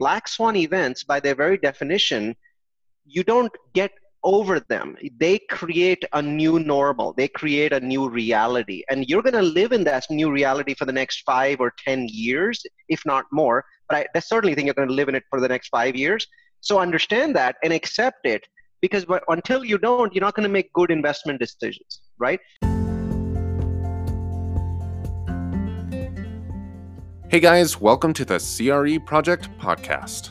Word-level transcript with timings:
black 0.00 0.26
swan 0.26 0.56
events, 0.56 1.04
by 1.04 1.20
their 1.20 1.36
very 1.36 1.58
definition, 1.58 2.34
you 3.06 3.22
don't 3.22 3.52
get 3.74 3.92
over 4.24 4.58
them. 4.60 4.96
They 5.18 5.38
create 5.50 6.04
a 6.12 6.20
new 6.20 6.58
normal. 6.58 7.12
They 7.12 7.28
create 7.28 7.72
a 7.72 7.80
new 7.80 8.08
reality. 8.08 8.82
And 8.90 9.08
you're 9.08 9.22
going 9.22 9.34
to 9.34 9.42
live 9.60 9.72
in 9.72 9.84
that 9.84 10.06
new 10.10 10.30
reality 10.32 10.74
for 10.74 10.86
the 10.86 10.92
next 10.92 11.22
five 11.22 11.60
or 11.60 11.72
10 11.86 12.08
years, 12.10 12.62
if 12.88 13.04
not 13.06 13.26
more. 13.30 13.64
But 13.88 14.08
I 14.14 14.18
certainly 14.20 14.54
think 14.54 14.66
you're 14.66 14.74
going 14.74 14.88
to 14.88 14.94
live 14.94 15.08
in 15.08 15.14
it 15.14 15.24
for 15.30 15.40
the 15.40 15.48
next 15.48 15.68
five 15.68 15.94
years. 15.94 16.26
So 16.60 16.78
understand 16.78 17.36
that 17.36 17.56
and 17.62 17.72
accept 17.72 18.26
it 18.26 18.46
because 18.80 19.04
until 19.28 19.64
you 19.64 19.78
don't, 19.78 20.14
you're 20.14 20.24
not 20.24 20.34
going 20.34 20.48
to 20.48 20.52
make 20.52 20.72
good 20.72 20.90
investment 20.90 21.38
decisions, 21.40 22.00
right? 22.18 22.40
Hey 27.30 27.38
guys, 27.38 27.80
welcome 27.80 28.12
to 28.14 28.24
the 28.24 28.40
CRE 28.40 28.98
Project 29.06 29.56
Podcast. 29.56 30.30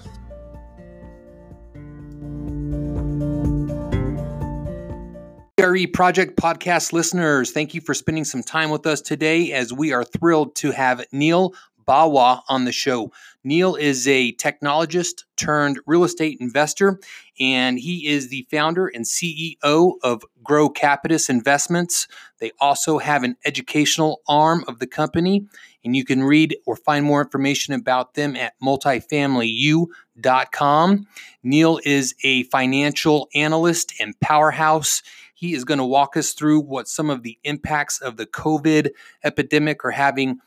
CRE 5.58 5.88
Project 5.94 6.36
Podcast 6.36 6.92
listeners, 6.92 7.52
thank 7.52 7.74
you 7.74 7.80
for 7.80 7.94
spending 7.94 8.26
some 8.26 8.44
time 8.44 8.70
with 8.70 8.86
us 8.86 9.00
today 9.00 9.54
as 9.54 9.72
we 9.72 9.94
are 9.94 10.04
thrilled 10.04 10.58
to 10.58 10.72
have 10.72 11.06
Neal 11.14 11.54
Bawa 11.88 12.42
on 12.50 12.66
the 12.66 12.74
show. 12.74 13.14
Neal 13.46 13.76
is 13.76 14.06
a 14.06 14.34
technologist 14.34 15.24
turned 15.38 15.80
real 15.88 16.04
estate 16.04 16.38
investor, 16.42 17.00
and 17.40 17.80
he 17.80 18.08
is 18.08 18.28
the 18.28 18.46
founder 18.52 18.88
and 18.88 19.06
CEO 19.06 19.94
of 20.04 20.26
Grocapitus 20.44 21.30
Investments. 21.30 22.10
They 22.40 22.52
also 22.60 22.98
have 22.98 23.24
an 23.24 23.38
educational 23.46 24.20
arm 24.28 24.66
of 24.68 24.80
the 24.80 24.88
company, 24.88 25.48
and 25.84 25.96
you 25.96 26.04
can 26.04 26.24
read 26.24 26.58
or 26.66 26.76
find 26.76 27.06
more 27.06 27.22
information 27.22 27.74
about 27.74 28.16
them 28.16 28.36
at 28.36 28.54
multifamilyu.com. 28.62 31.08
Neal 31.44 31.80
is 31.84 32.16
a 32.24 32.44
financial 32.44 33.30
analyst 33.34 33.94
and 34.00 34.20
powerhouse. 34.20 35.02
He 35.34 35.54
is 35.54 35.64
going 35.64 35.78
to 35.78 35.86
walk 35.86 36.18
us 36.18 36.34
through 36.34 36.60
what 36.62 36.90
some 36.90 37.10
of 37.10 37.24
the 37.24 37.40
impacts 37.44 38.02
of 38.02 38.18
the 38.18 38.26
COVID 38.26 38.90
epidemic 39.24 39.86
are 39.86 39.92
having 39.92 40.40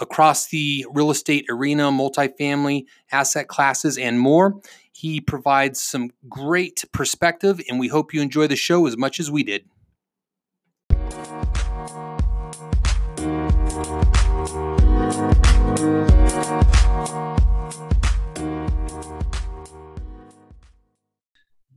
across 0.00 0.48
the 0.48 0.86
real 0.92 1.10
estate 1.10 1.46
arena, 1.48 1.84
multifamily 1.84 2.86
asset 3.12 3.48
classes, 3.48 3.98
and 3.98 4.18
more. 4.18 4.60
He 4.92 5.20
provides 5.20 5.80
some 5.80 6.10
great 6.28 6.84
perspective, 6.92 7.60
and 7.68 7.78
we 7.78 7.88
hope 7.88 8.12
you 8.12 8.20
enjoy 8.20 8.48
the 8.48 8.56
show 8.56 8.86
as 8.86 8.96
much 8.96 9.20
as 9.20 9.30
we 9.30 9.44
did. 9.44 9.64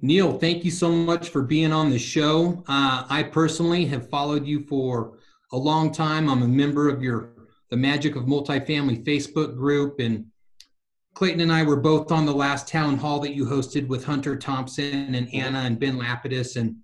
Neal, 0.03 0.37
thank 0.37 0.65
you 0.65 0.69
so 0.69 0.91
much 0.91 1.29
for 1.29 1.43
being 1.43 1.71
on 1.71 1.89
the 1.89 1.97
show. 1.97 2.61
Uh, 2.67 3.05
I 3.09 3.23
personally 3.23 3.85
have 3.85 4.09
followed 4.09 4.45
you 4.45 4.65
for 4.67 5.17
a 5.53 5.57
long 5.57 5.93
time. 5.93 6.29
I'm 6.29 6.43
a 6.43 6.47
member 6.47 6.89
of 6.89 7.01
your 7.01 7.29
the 7.69 7.77
Magic 7.77 8.17
of 8.17 8.25
Multifamily 8.25 9.05
Facebook 9.05 9.55
group. 9.55 10.01
And 10.01 10.25
Clayton 11.13 11.39
and 11.39 11.53
I 11.53 11.63
were 11.63 11.77
both 11.77 12.11
on 12.11 12.25
the 12.25 12.35
last 12.35 12.67
town 12.67 12.97
hall 12.97 13.21
that 13.21 13.33
you 13.33 13.45
hosted 13.45 13.87
with 13.87 14.03
Hunter 14.03 14.35
Thompson 14.35 15.15
and 15.15 15.33
Anna 15.33 15.59
and 15.59 15.79
Ben 15.79 15.97
Lapidus. 15.97 16.57
And 16.57 16.75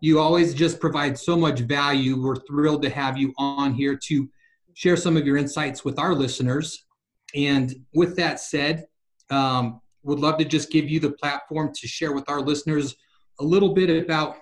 you 0.00 0.20
always 0.20 0.54
just 0.54 0.78
provide 0.78 1.18
so 1.18 1.36
much 1.36 1.58
value. 1.58 2.22
We're 2.22 2.36
thrilled 2.36 2.82
to 2.82 2.90
have 2.90 3.18
you 3.18 3.34
on 3.38 3.74
here 3.74 3.98
to 4.04 4.28
share 4.74 4.96
some 4.96 5.16
of 5.16 5.26
your 5.26 5.36
insights 5.36 5.84
with 5.84 5.98
our 5.98 6.14
listeners. 6.14 6.86
And 7.34 7.74
with 7.92 8.14
that 8.18 8.38
said, 8.38 8.86
um, 9.30 9.80
would 10.02 10.20
love 10.20 10.38
to 10.38 10.44
just 10.44 10.70
give 10.70 10.88
you 10.88 11.00
the 11.00 11.10
platform 11.10 11.72
to 11.74 11.88
share 11.88 12.12
with 12.12 12.28
our 12.28 12.40
listeners 12.40 12.96
a 13.40 13.44
little 13.44 13.74
bit 13.74 14.04
about 14.04 14.36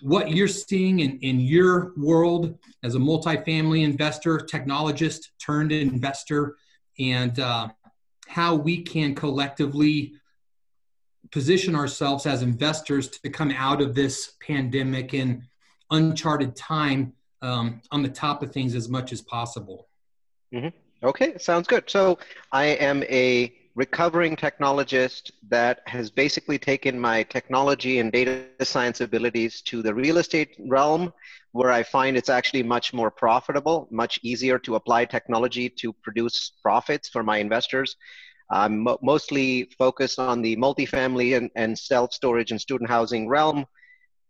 what 0.00 0.30
you're 0.30 0.48
seeing 0.48 1.00
in, 1.00 1.18
in 1.18 1.40
your 1.40 1.92
world 1.96 2.56
as 2.84 2.94
a 2.94 2.98
multifamily 2.98 3.82
investor, 3.82 4.38
technologist 4.38 5.28
turned 5.44 5.72
investor, 5.72 6.56
and 6.98 7.40
uh, 7.40 7.68
how 8.28 8.54
we 8.54 8.82
can 8.82 9.14
collectively 9.14 10.12
position 11.30 11.74
ourselves 11.74 12.26
as 12.26 12.42
investors 12.42 13.08
to 13.08 13.28
come 13.28 13.50
out 13.50 13.80
of 13.82 13.94
this 13.94 14.34
pandemic 14.40 15.14
and 15.14 15.42
uncharted 15.90 16.54
time 16.54 17.12
um, 17.42 17.80
on 17.90 18.02
the 18.02 18.08
top 18.08 18.42
of 18.42 18.52
things 18.52 18.74
as 18.74 18.88
much 18.88 19.12
as 19.12 19.20
possible. 19.20 19.88
Mm-hmm. 20.52 20.68
Okay, 21.06 21.38
sounds 21.38 21.66
good. 21.66 21.88
So 21.88 22.18
I 22.50 22.66
am 22.66 23.02
a 23.04 23.54
recovering 23.78 24.34
technologist 24.34 25.30
that 25.48 25.82
has 25.86 26.10
basically 26.10 26.58
taken 26.58 26.98
my 26.98 27.22
technology 27.22 28.00
and 28.00 28.10
data 28.10 28.42
science 28.62 29.00
abilities 29.00 29.62
to 29.62 29.82
the 29.82 29.94
real 29.94 30.18
estate 30.18 30.56
realm, 30.66 31.12
where 31.52 31.70
I 31.70 31.84
find 31.84 32.16
it's 32.16 32.28
actually 32.28 32.64
much 32.64 32.92
more 32.92 33.08
profitable, 33.12 33.86
much 33.92 34.18
easier 34.24 34.58
to 34.58 34.74
apply 34.74 35.04
technology 35.04 35.70
to 35.78 35.92
produce 35.92 36.54
profits 36.60 37.08
for 37.08 37.22
my 37.22 37.36
investors. 37.38 37.94
I'm 38.50 38.82
mo- 38.82 38.98
mostly 39.00 39.70
focused 39.78 40.18
on 40.18 40.42
the 40.42 40.56
multifamily 40.56 41.36
and, 41.36 41.48
and 41.54 41.78
self 41.78 42.12
storage 42.12 42.50
and 42.50 42.60
student 42.60 42.90
housing 42.90 43.28
realm. 43.28 43.64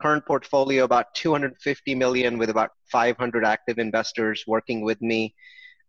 Current 0.02 0.26
portfolio 0.26 0.84
about 0.84 1.14
250 1.14 1.94
million 1.94 2.36
with 2.36 2.50
about 2.50 2.72
500 2.92 3.46
active 3.46 3.78
investors 3.78 4.44
working 4.46 4.82
with 4.82 5.00
me. 5.00 5.34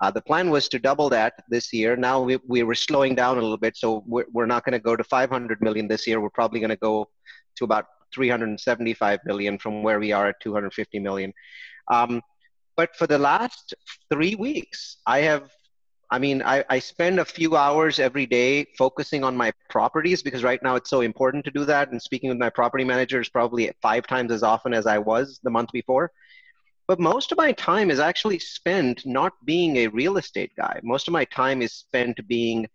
Uh, 0.02 0.10
the 0.10 0.22
plan 0.22 0.50
was 0.50 0.70
to 0.70 0.80
double 0.80 1.10
that 1.10 1.34
this 1.50 1.74
year. 1.74 1.96
Now 1.96 2.22
we, 2.22 2.40
we 2.48 2.64
were 2.64 2.76
slowing 2.76 3.16
down 3.16 3.38
a 3.38 3.42
little 3.42 3.58
bit, 3.58 3.76
so 3.76 4.04
we're, 4.08 4.26
we're 4.32 4.46
not 4.46 4.64
going 4.64 4.74
to 4.74 4.80
go 4.80 4.96
to 4.96 5.04
500 5.04 5.62
million 5.62 5.88
this 5.88 6.08
year. 6.08 6.22
We're 6.22 6.30
probably 6.30 6.60
going 6.60 6.70
to 6.70 6.78
go 6.78 7.10
to 7.58 7.66
about 7.66 7.86
375 8.14 9.20
million 9.26 9.58
from 9.58 9.84
where 9.84 10.00
we 10.00 10.12
are 10.12 10.28
at 10.28 10.40
250 10.42 11.00
million. 11.00 11.34
Um, 11.90 12.22
but 12.78 12.96
for 12.96 13.08
the 13.08 13.18
last 13.18 13.74
three 14.12 14.36
weeks, 14.36 14.98
I 15.06 15.20
have, 15.20 15.52
I 16.10 16.18
mean, 16.18 16.42
I, 16.44 16.64
I 16.70 16.80
spend 16.80 17.20
a 17.20 17.26
few 17.26 17.58
hours 17.58 18.00
every 18.00 18.26
day 18.26 18.68
focusing 18.78 19.24
on 19.26 19.36
my 19.36 19.52
properties 19.70 20.24
because 20.24 20.44
right 20.44 20.64
now 20.64 20.76
it's 20.76 20.90
so 20.90 21.02
important 21.02 21.44
to 21.46 21.52
do 21.52 21.66
that. 21.66 21.92
And 21.92 22.02
speaking 22.02 22.30
with 22.30 22.40
my 22.40 22.50
property 22.50 22.86
managers 22.86 23.28
probably 23.28 23.70
five 23.82 24.08
times 24.08 24.32
as 24.32 24.44
often 24.44 24.74
as 24.74 24.88
I 24.88 24.98
was 24.98 25.42
the 25.44 25.50
month 25.50 25.72
before. 25.74 26.12
But 26.90 27.00
most 27.00 27.32
of 27.32 27.38
my 27.38 27.52
time 27.52 27.92
is 27.92 28.00
actually 28.00 28.40
spent 28.40 29.06
not 29.06 29.34
being 29.46 29.78
a 29.78 29.88
real 29.90 30.18
estate 30.18 30.52
guy. 30.58 30.80
Most 30.82 31.08
of 31.08 31.12
my 31.12 31.24
time 31.24 31.62
is 31.62 31.72
spent 31.72 32.28
being 32.28 32.68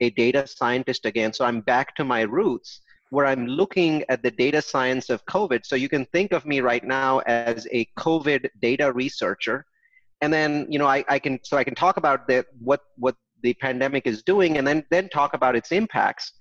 a 0.00 0.08
data 0.08 0.46
scientist 0.46 1.04
again. 1.04 1.34
So 1.34 1.44
I'm 1.44 1.60
back 1.60 1.94
to 1.96 2.04
my 2.04 2.22
roots 2.22 2.80
where 3.10 3.26
I'm 3.26 3.46
looking 3.46 4.04
at 4.08 4.22
the 4.22 4.30
data 4.30 4.62
science 4.62 5.10
of 5.10 5.22
COVID. 5.26 5.66
So 5.66 5.76
you 5.76 5.90
can 5.90 6.06
think 6.06 6.32
of 6.32 6.46
me 6.46 6.60
right 6.60 6.82
now 6.82 7.18
as 7.26 7.68
a 7.70 7.84
COVID 7.98 8.48
data 8.62 8.90
researcher. 8.90 9.66
And 10.22 10.32
then, 10.32 10.66
you 10.70 10.78
know, 10.78 10.86
I, 10.86 11.04
I 11.06 11.18
can 11.18 11.38
so 11.42 11.58
I 11.58 11.64
can 11.64 11.74
talk 11.74 11.98
about 11.98 12.26
the 12.26 12.46
what 12.60 12.80
what 12.96 13.16
the 13.42 13.52
pandemic 13.52 14.06
is 14.06 14.22
doing 14.22 14.56
and 14.56 14.66
then 14.66 14.82
then 14.90 15.10
talk 15.10 15.34
about 15.34 15.54
its 15.54 15.72
impacts 15.72 16.32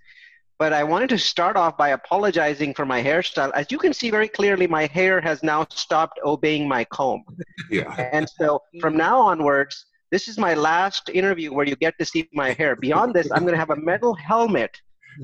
but 0.59 0.73
I 0.73 0.83
wanted 0.83 1.09
to 1.09 1.19
start 1.19 1.55
off 1.55 1.77
by 1.77 1.89
apologizing 1.89 2.73
for 2.73 2.85
my 2.85 3.01
hairstyle. 3.01 3.51
As 3.53 3.71
you 3.71 3.77
can 3.77 3.93
see 3.93 4.09
very 4.09 4.27
clearly, 4.27 4.67
my 4.67 4.87
hair 4.87 5.21
has 5.21 5.43
now 5.43 5.67
stopped 5.69 6.19
obeying 6.23 6.67
my 6.67 6.83
comb. 6.85 7.23
Yeah. 7.69 7.93
And 8.11 8.27
so 8.27 8.61
from 8.79 8.97
now 8.97 9.19
onwards, 9.21 9.85
this 10.11 10.27
is 10.27 10.37
my 10.37 10.53
last 10.53 11.09
interview 11.09 11.53
where 11.53 11.67
you 11.67 11.75
get 11.75 11.97
to 11.99 12.05
see 12.05 12.27
my 12.33 12.53
hair. 12.53 12.75
Beyond 12.75 13.13
this, 13.13 13.29
I'm 13.31 13.41
going 13.41 13.53
to 13.53 13.59
have 13.59 13.69
a 13.69 13.75
metal 13.75 14.13
helmet 14.15 14.75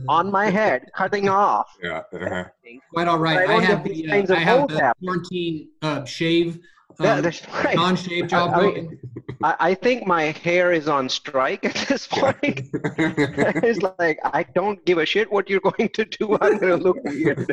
on 0.07 0.31
my 0.31 0.49
head, 0.49 0.89
cutting 0.95 1.29
off. 1.29 1.67
Yeah. 1.83 2.03
Uh-huh. 2.13 2.45
Quite 2.93 3.07
all 3.07 3.19
right. 3.19 3.49
I, 3.49 3.57
I 3.57 3.61
have 3.61 3.83
the, 3.83 4.09
uh, 4.09 4.35
I 4.35 4.39
have 4.39 4.67
the 4.67 4.93
quarantine 4.99 5.69
uh, 5.81 6.05
shave 6.05 6.59
yeah, 6.99 7.15
um, 7.15 7.21
that's 7.21 7.47
right. 7.49 7.75
Non-shave 7.75 8.27
job. 8.27 8.75
I, 9.43 9.55
I, 9.59 9.73
think 9.75 10.07
my 10.07 10.23
hair 10.23 10.71
is 10.71 10.87
on 10.87 11.09
strike 11.09 11.65
at 11.65 11.75
this 11.87 12.07
point. 12.07 12.61
it's 12.73 13.81
like 13.99 14.19
I 14.23 14.43
don't 14.55 14.83
give 14.85 14.97
a 14.97 15.05
shit 15.05 15.31
what 15.31 15.49
you're 15.49 15.59
going 15.59 15.89
to 15.89 16.05
do. 16.05 16.37
I'm 16.39 16.57
going 16.57 16.77
to 16.79 16.83
look 16.83 16.97
weird. 17.03 17.51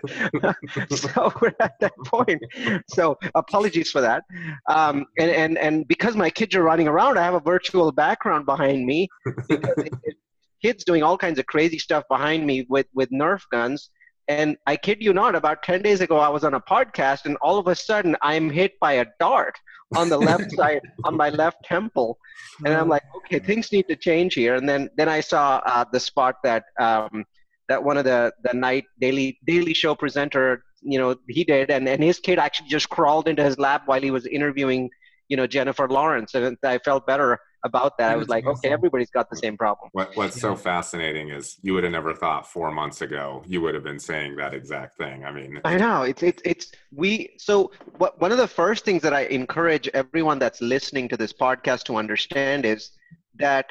so 0.90 1.32
we're 1.40 1.54
at 1.60 1.78
that 1.80 1.92
point. 2.06 2.42
So 2.88 3.18
apologies 3.34 3.90
for 3.90 4.00
that. 4.00 4.24
Um, 4.68 5.06
and 5.18 5.30
and 5.30 5.58
and 5.58 5.88
because 5.88 6.16
my 6.16 6.30
kids 6.30 6.54
are 6.54 6.62
running 6.62 6.88
around, 6.88 7.18
I 7.18 7.24
have 7.24 7.34
a 7.34 7.40
virtual 7.40 7.90
background 7.92 8.46
behind 8.46 8.86
me. 8.86 9.08
Because 9.48 9.84
it, 9.84 9.92
it, 10.04 10.16
kids 10.62 10.84
doing 10.84 11.02
all 11.02 11.18
kinds 11.18 11.38
of 11.38 11.46
crazy 11.46 11.78
stuff 11.78 12.04
behind 12.08 12.46
me 12.46 12.66
with 12.68 12.86
with 12.94 13.10
Nerf 13.10 13.42
guns 13.50 13.90
and 14.30 14.56
I 14.64 14.76
kid 14.76 15.02
you 15.02 15.12
not, 15.12 15.34
about 15.34 15.64
10 15.64 15.82
days 15.82 16.00
ago, 16.00 16.18
I 16.18 16.28
was 16.28 16.44
on 16.44 16.54
a 16.54 16.60
podcast, 16.60 17.24
and 17.24 17.36
all 17.38 17.58
of 17.58 17.66
a 17.66 17.74
sudden, 17.74 18.16
I'm 18.22 18.48
hit 18.48 18.78
by 18.78 18.92
a 18.92 19.06
dart 19.18 19.58
on 19.96 20.08
the 20.08 20.18
left 20.18 20.52
side, 20.56 20.82
on 21.02 21.16
my 21.16 21.30
left 21.30 21.64
temple. 21.64 22.16
And 22.64 22.72
I'm 22.72 22.88
like, 22.88 23.02
okay, 23.16 23.40
things 23.40 23.72
need 23.72 23.88
to 23.88 23.96
change 23.96 24.34
here. 24.34 24.54
And 24.54 24.68
then, 24.68 24.88
then 24.96 25.08
I 25.08 25.18
saw 25.18 25.60
uh, 25.66 25.84
the 25.92 25.98
spot 25.98 26.36
that 26.44 26.62
um, 26.78 27.24
that 27.68 27.82
one 27.82 27.96
of 27.96 28.04
the 28.04 28.32
the 28.42 28.54
night 28.54 28.84
daily 29.00 29.38
daily 29.46 29.74
show 29.74 29.96
presenter, 29.96 30.62
you 30.80 30.98
know, 31.00 31.16
he 31.28 31.42
did, 31.42 31.70
and 31.70 31.88
and 31.88 32.02
his 32.02 32.20
kid 32.20 32.38
actually 32.38 32.68
just 32.68 32.88
crawled 32.88 33.26
into 33.26 33.42
his 33.42 33.58
lap 33.58 33.82
while 33.86 34.00
he 34.00 34.12
was 34.12 34.26
interviewing, 34.26 34.90
you 35.28 35.36
know, 35.36 35.46
Jennifer 35.46 35.88
Lawrence, 35.88 36.34
and 36.34 36.56
I 36.62 36.78
felt 36.78 37.04
better 37.04 37.40
about 37.64 37.98
that. 37.98 38.12
I 38.12 38.16
was 38.16 38.28
like, 38.28 38.46
okay, 38.46 38.70
everybody's 38.70 39.10
got 39.10 39.28
the 39.30 39.36
same 39.36 39.56
problem. 39.56 39.90
What, 39.92 40.16
what's 40.16 40.36
yeah. 40.36 40.42
so 40.42 40.56
fascinating 40.56 41.30
is 41.30 41.58
you 41.62 41.74
would 41.74 41.84
have 41.84 41.92
never 41.92 42.14
thought 42.14 42.46
four 42.46 42.70
months 42.70 43.02
ago 43.02 43.42
you 43.46 43.60
would 43.60 43.74
have 43.74 43.84
been 43.84 43.98
saying 43.98 44.36
that 44.36 44.54
exact 44.54 44.96
thing. 44.96 45.24
I 45.24 45.32
mean, 45.32 45.60
I 45.64 45.76
know 45.76 46.02
it's 46.02 46.22
it's 46.22 46.42
it's 46.44 46.72
we. 46.92 47.30
So 47.38 47.72
what, 47.98 48.20
one 48.20 48.32
of 48.32 48.38
the 48.38 48.48
first 48.48 48.84
things 48.84 49.02
that 49.02 49.12
I 49.12 49.22
encourage 49.24 49.88
everyone 49.88 50.38
that's 50.38 50.60
listening 50.60 51.08
to 51.08 51.16
this 51.16 51.32
podcast 51.32 51.84
to 51.84 51.96
understand 51.96 52.64
is 52.64 52.90
that 53.38 53.66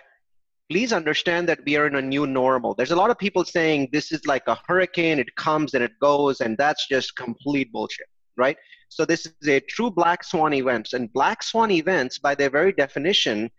please 0.70 0.94
understand 0.94 1.50
that 1.50 1.60
we 1.66 1.76
are 1.78 1.88
in 1.88 1.96
a 1.96 2.02
new 2.02 2.28
normal. 2.28 2.76
There's 2.76 2.92
a 2.92 2.96
lot 2.96 3.10
of 3.10 3.18
people 3.18 3.44
saying 3.44 3.90
this 3.92 4.12
is 4.12 4.26
like 4.28 4.44
a 4.48 4.58
hurricane, 4.68 5.18
it 5.18 5.36
comes 5.36 5.74
and 5.74 5.84
it 5.84 5.94
goes, 6.00 6.42
and 6.42 6.56
that's 6.58 6.88
just 6.88 7.16
complete 7.16 7.72
bullshit, 7.72 8.06
right? 8.38 8.56
So 8.90 9.04
this 9.06 9.26
is 9.26 9.48
a 9.48 9.60
true 9.62 9.90
black 9.90 10.24
swan 10.24 10.54
events. 10.54 10.94
And 10.94 11.12
black 11.12 11.42
swan 11.44 11.72
events, 11.72 12.20
by 12.20 12.36
their 12.36 12.50
very 12.50 12.72
definition, 12.72 13.50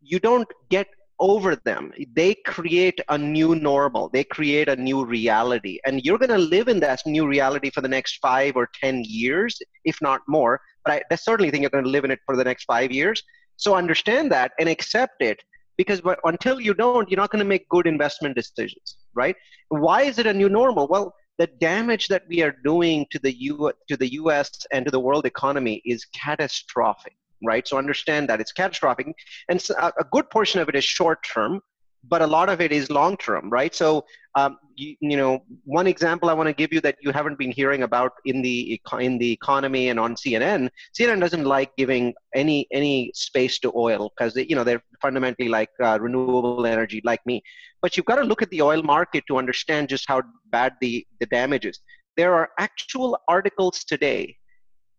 you 0.00 0.18
don't 0.18 0.48
get 0.68 0.88
over 1.18 1.54
them. 1.54 1.92
They 2.14 2.34
create 2.46 2.98
a 3.08 3.18
new 3.18 3.54
normal. 3.54 4.08
They 4.08 4.24
create 4.24 4.68
a 4.68 4.76
new 4.76 5.04
reality. 5.04 5.78
And 5.84 6.02
you're 6.02 6.18
going 6.18 6.30
to 6.30 6.38
live 6.38 6.68
in 6.68 6.80
that 6.80 7.02
new 7.06 7.26
reality 7.26 7.70
for 7.70 7.82
the 7.82 7.88
next 7.88 8.18
five 8.22 8.56
or 8.56 8.68
10 8.82 9.04
years, 9.06 9.58
if 9.84 10.00
not 10.00 10.22
more. 10.26 10.60
But 10.84 10.94
I, 10.94 11.02
I 11.10 11.14
certainly 11.16 11.50
think 11.50 11.60
you're 11.60 11.70
going 11.70 11.84
to 11.84 11.90
live 11.90 12.04
in 12.04 12.10
it 12.10 12.20
for 12.24 12.36
the 12.36 12.44
next 12.44 12.64
five 12.64 12.90
years. 12.90 13.22
So 13.56 13.74
understand 13.74 14.32
that 14.32 14.52
and 14.58 14.68
accept 14.68 15.20
it 15.20 15.42
because 15.80 16.02
until 16.24 16.60
you 16.60 16.74
don't 16.74 17.10
you're 17.10 17.16
not 17.24 17.30
going 17.30 17.44
to 17.46 17.52
make 17.54 17.66
good 17.70 17.86
investment 17.86 18.36
decisions 18.36 18.98
right 19.14 19.34
why 19.68 20.02
is 20.02 20.18
it 20.18 20.26
a 20.26 20.34
new 20.40 20.50
normal 20.50 20.86
well 20.88 21.14
the 21.38 21.46
damage 21.58 22.08
that 22.08 22.24
we 22.28 22.42
are 22.42 22.54
doing 22.64 23.06
to 23.10 23.18
the 23.18 23.32
U 23.48 23.72
to 23.88 23.96
the 23.96 24.12
US 24.20 24.50
and 24.72 24.84
to 24.84 24.90
the 24.90 25.00
world 25.00 25.24
economy 25.24 25.80
is 25.86 26.04
catastrophic 26.24 27.16
right? 27.42 27.66
So 27.66 27.78
understand 27.78 28.28
that 28.28 28.40
it's 28.40 28.52
catastrophic. 28.52 29.14
And 29.48 29.64
a 29.78 30.04
good 30.10 30.28
portion 30.30 30.60
of 30.60 30.68
it 30.68 30.74
is 30.74 30.84
short 30.84 31.22
term 31.22 31.60
but 32.04 32.22
a 32.22 32.26
lot 32.26 32.48
of 32.48 32.62
it 32.62 32.72
is 32.72 32.90
long 32.90 33.16
term 33.18 33.50
right? 33.50 33.74
So 33.74 34.04
um, 34.34 34.58
you, 34.76 34.96
you, 35.00 35.16
know 35.16 35.40
one 35.64 35.86
example 35.86 36.30
i 36.30 36.32
want 36.32 36.46
to 36.46 36.52
give 36.52 36.72
you 36.72 36.80
that 36.80 36.96
you 37.02 37.10
haven't 37.10 37.36
been 37.36 37.50
hearing 37.50 37.82
about 37.82 38.12
in 38.24 38.40
the 38.42 38.80
in 39.00 39.18
the 39.18 39.32
economy 39.32 39.88
and 39.88 39.98
on 39.98 40.14
cnn 40.14 40.68
cnn 40.96 41.20
doesn't 41.20 41.44
like 41.44 41.76
giving 41.76 42.14
any 42.34 42.66
any 42.72 43.10
space 43.12 43.58
to 43.58 43.72
oil 43.74 44.10
because 44.16 44.36
you 44.36 44.54
know 44.54 44.62
they're 44.62 44.82
fundamentally 45.02 45.48
like 45.48 45.70
uh, 45.82 45.98
renewable 46.00 46.66
energy 46.66 47.00
like 47.04 47.24
me. 47.26 47.42
But 47.82 47.96
you've 47.96 48.06
got 48.06 48.16
to 48.16 48.24
look 48.24 48.42
at 48.42 48.50
the 48.50 48.62
oil 48.62 48.82
market 48.82 49.24
to 49.28 49.38
understand 49.38 49.88
just 49.88 50.04
how 50.06 50.22
bad 50.50 50.74
the 50.80 51.06
the 51.18 51.26
damage 51.26 51.66
is. 51.66 51.80
There 52.16 52.34
are 52.34 52.50
actual 52.58 53.18
articles 53.28 53.84
today 53.84 54.36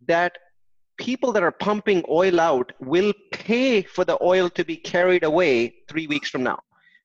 that 0.07 0.33
people 1.07 1.31
that 1.33 1.43
are 1.43 1.51
pumping 1.67 2.03
oil 2.09 2.39
out 2.39 2.71
will 2.79 3.13
pay 3.31 3.81
for 3.81 4.03
the 4.05 4.17
oil 4.33 4.49
to 4.57 4.63
be 4.63 4.77
carried 4.77 5.23
away 5.23 5.53
three 5.89 6.07
weeks 6.13 6.29
from 6.29 6.43
now 6.43 6.59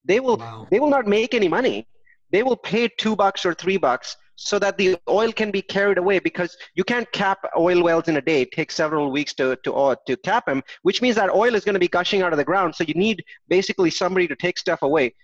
they 0.06 0.20
will 0.20 0.36
wow. 0.36 0.66
they 0.70 0.80
will 0.80 0.90
not 0.90 1.06
make 1.06 1.34
any 1.34 1.48
money. 1.48 1.86
They 2.30 2.42
will 2.42 2.56
pay 2.56 2.88
two 2.88 3.16
bucks 3.16 3.44
or 3.44 3.54
three 3.54 3.76
bucks 3.76 4.16
so 4.36 4.58
that 4.58 4.76
the 4.76 4.98
oil 5.08 5.32
can 5.32 5.50
be 5.50 5.62
carried 5.62 5.98
away 5.98 6.18
because 6.18 6.56
you 6.74 6.84
can't 6.84 7.10
cap 7.12 7.38
oil 7.56 7.82
wells 7.82 8.08
in 8.08 8.16
a 8.16 8.20
day. 8.20 8.42
It 8.42 8.52
takes 8.52 8.74
several 8.74 9.10
weeks 9.10 9.34
to 9.34 9.56
to 9.64 9.74
uh, 9.74 9.96
to 10.06 10.16
cap 10.18 10.46
them, 10.46 10.62
which 10.82 11.02
means 11.02 11.16
that 11.16 11.30
oil 11.30 11.54
is 11.54 11.64
going 11.64 11.74
to 11.74 11.86
be 11.86 11.88
gushing 11.88 12.22
out 12.22 12.32
of 12.32 12.38
the 12.38 12.44
ground. 12.44 12.74
So 12.74 12.84
you 12.84 12.94
need 12.94 13.24
basically 13.48 13.90
somebody 13.90 14.28
to 14.28 14.36
take 14.36 14.58
stuff 14.58 14.82
away. 14.82 15.14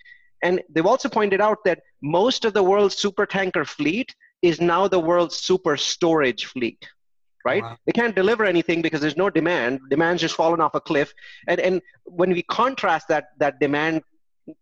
And 0.42 0.60
they've 0.68 0.86
also 0.86 1.08
pointed 1.08 1.40
out 1.40 1.58
that 1.64 1.80
most 2.02 2.44
of 2.44 2.52
the 2.52 2.62
world's 2.62 2.96
super 2.96 3.26
tanker 3.26 3.64
fleet 3.64 4.12
is 4.40 4.60
now 4.60 4.88
the 4.88 4.98
world's 4.98 5.36
super 5.36 5.76
storage 5.76 6.46
fleet 6.46 6.88
right? 7.44 7.62
Wow. 7.62 7.76
They 7.86 7.92
can't 7.92 8.14
deliver 8.14 8.44
anything 8.44 8.82
because 8.82 9.00
there's 9.00 9.16
no 9.16 9.30
demand. 9.30 9.80
Demand's 9.90 10.22
just 10.22 10.34
fallen 10.34 10.60
off 10.60 10.74
a 10.74 10.80
cliff. 10.80 11.12
And 11.48 11.60
and 11.60 11.82
when 12.04 12.30
we 12.32 12.42
contrast 12.42 13.08
that 13.08 13.28
that 13.38 13.60
demand 13.60 14.02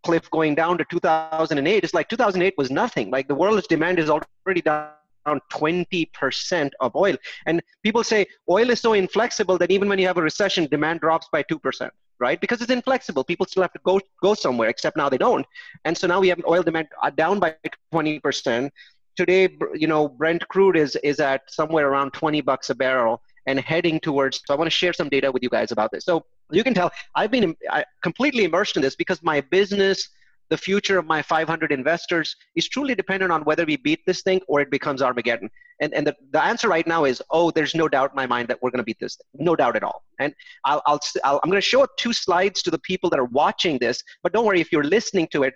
cliff 0.03 0.29
going 0.29 0.55
down 0.55 0.77
to 0.77 0.85
2008 0.91 1.83
it's 1.83 1.93
like 1.93 2.07
2008 2.07 2.53
was 2.57 2.69
nothing 2.69 3.09
like 3.09 3.27
the 3.27 3.35
world's 3.35 3.67
demand 3.67 3.97
is 3.99 4.09
already 4.09 4.61
down 4.61 4.91
20% 5.27 6.69
of 6.79 6.95
oil 6.95 7.15
and 7.45 7.61
people 7.83 8.03
say 8.03 8.25
oil 8.49 8.69
is 8.69 8.79
so 8.79 8.93
inflexible 8.93 9.57
that 9.57 9.71
even 9.71 9.87
when 9.89 9.99
you 9.99 10.07
have 10.07 10.17
a 10.17 10.21
recession 10.21 10.67
demand 10.67 10.99
drops 10.99 11.27
by 11.31 11.43
2% 11.43 11.89
right 12.19 12.39
because 12.39 12.61
it's 12.61 12.71
inflexible 12.71 13.23
people 13.23 13.45
still 13.45 13.63
have 13.63 13.73
to 13.73 13.79
go 13.83 13.99
go 14.21 14.33
somewhere 14.33 14.69
except 14.69 14.97
now 14.97 15.09
they 15.09 15.17
don't 15.17 15.45
and 15.85 15.97
so 15.97 16.07
now 16.07 16.19
we 16.19 16.27
have 16.27 16.39
oil 16.47 16.63
demand 16.63 16.87
down 17.15 17.39
by 17.39 17.55
20% 17.93 18.69
today 19.15 19.49
you 19.73 19.87
know 19.87 20.07
brent 20.07 20.47
crude 20.47 20.77
is 20.77 20.95
is 21.03 21.19
at 21.19 21.41
somewhere 21.49 21.89
around 21.89 22.11
20 22.11 22.41
bucks 22.41 22.69
a 22.69 22.75
barrel 22.75 23.21
and 23.47 23.59
heading 23.59 23.99
towards. 23.99 24.41
So 24.45 24.53
I 24.53 24.57
want 24.57 24.69
to 24.69 24.75
share 24.75 24.93
some 24.93 25.09
data 25.09 25.31
with 25.31 25.43
you 25.43 25.49
guys 25.49 25.71
about 25.71 25.91
this. 25.91 26.05
So 26.05 26.25
you 26.51 26.63
can 26.63 26.73
tell 26.73 26.91
I've 27.15 27.31
been 27.31 27.55
completely 28.03 28.43
immersed 28.43 28.75
in 28.75 28.81
this 28.81 28.95
because 28.95 29.21
my 29.23 29.41
business, 29.41 30.09
the 30.49 30.57
future 30.57 30.97
of 30.97 31.05
my 31.05 31.21
500 31.21 31.71
investors 31.71 32.35
is 32.55 32.67
truly 32.67 32.93
dependent 32.93 33.31
on 33.31 33.43
whether 33.43 33.65
we 33.65 33.77
beat 33.77 34.05
this 34.05 34.21
thing 34.21 34.41
or 34.47 34.59
it 34.59 34.69
becomes 34.69 35.01
Armageddon. 35.01 35.49
And, 35.79 35.93
and 35.93 36.05
the, 36.05 36.15
the 36.31 36.43
answer 36.43 36.67
right 36.67 36.85
now 36.85 37.05
is, 37.05 37.21
oh, 37.31 37.51
there's 37.51 37.73
no 37.73 37.87
doubt 37.87 38.11
in 38.11 38.15
my 38.15 38.27
mind 38.27 38.49
that 38.49 38.61
we're 38.61 38.69
going 38.69 38.79
to 38.79 38.83
beat 38.83 38.99
this 38.99 39.15
thing. 39.15 39.45
No 39.45 39.55
doubt 39.55 39.75
at 39.75 39.83
all. 39.83 40.03
And 40.19 40.35
I'll, 40.65 40.81
I'll, 40.85 40.99
I'll 41.23 41.39
I'm 41.43 41.49
going 41.49 41.61
to 41.61 41.67
show 41.67 41.87
two 41.97 42.13
slides 42.13 42.61
to 42.63 42.71
the 42.71 42.79
people 42.79 43.09
that 43.11 43.19
are 43.19 43.25
watching 43.25 43.79
this, 43.79 44.03
but 44.23 44.33
don't 44.33 44.45
worry, 44.45 44.61
if 44.61 44.71
you're 44.71 44.83
listening 44.83 45.27
to 45.31 45.43
it, 45.43 45.53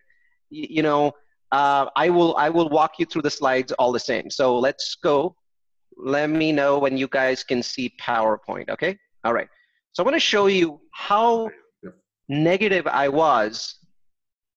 you, 0.50 0.68
you 0.70 0.84
know, 0.84 1.12
uh, 1.52 1.88
I 1.96 2.10
will 2.10 2.36
I 2.38 2.50
will 2.50 2.70
walk 2.70 2.94
you 3.00 3.06
through 3.06 3.24
the 3.24 3.30
slides 3.30 3.72
all 3.74 3.92
the 3.92 4.00
same. 4.00 4.30
So 4.30 4.58
let's 4.58 4.96
go 4.96 5.36
let 5.98 6.30
me 6.30 6.52
know 6.52 6.80
when 6.80 6.98
you 6.98 7.08
guys 7.08 7.44
can 7.44 7.64
see 7.64 7.94
PowerPoint, 8.00 8.70
okay? 8.70 8.98
All 9.24 9.34
right. 9.34 9.48
So 9.94 10.04
I 10.04 10.06
want 10.06 10.16
to 10.16 10.20
show 10.20 10.48
you 10.48 10.82
how 10.92 11.50
negative 12.28 12.86
I 12.88 13.08
was 13.08 13.76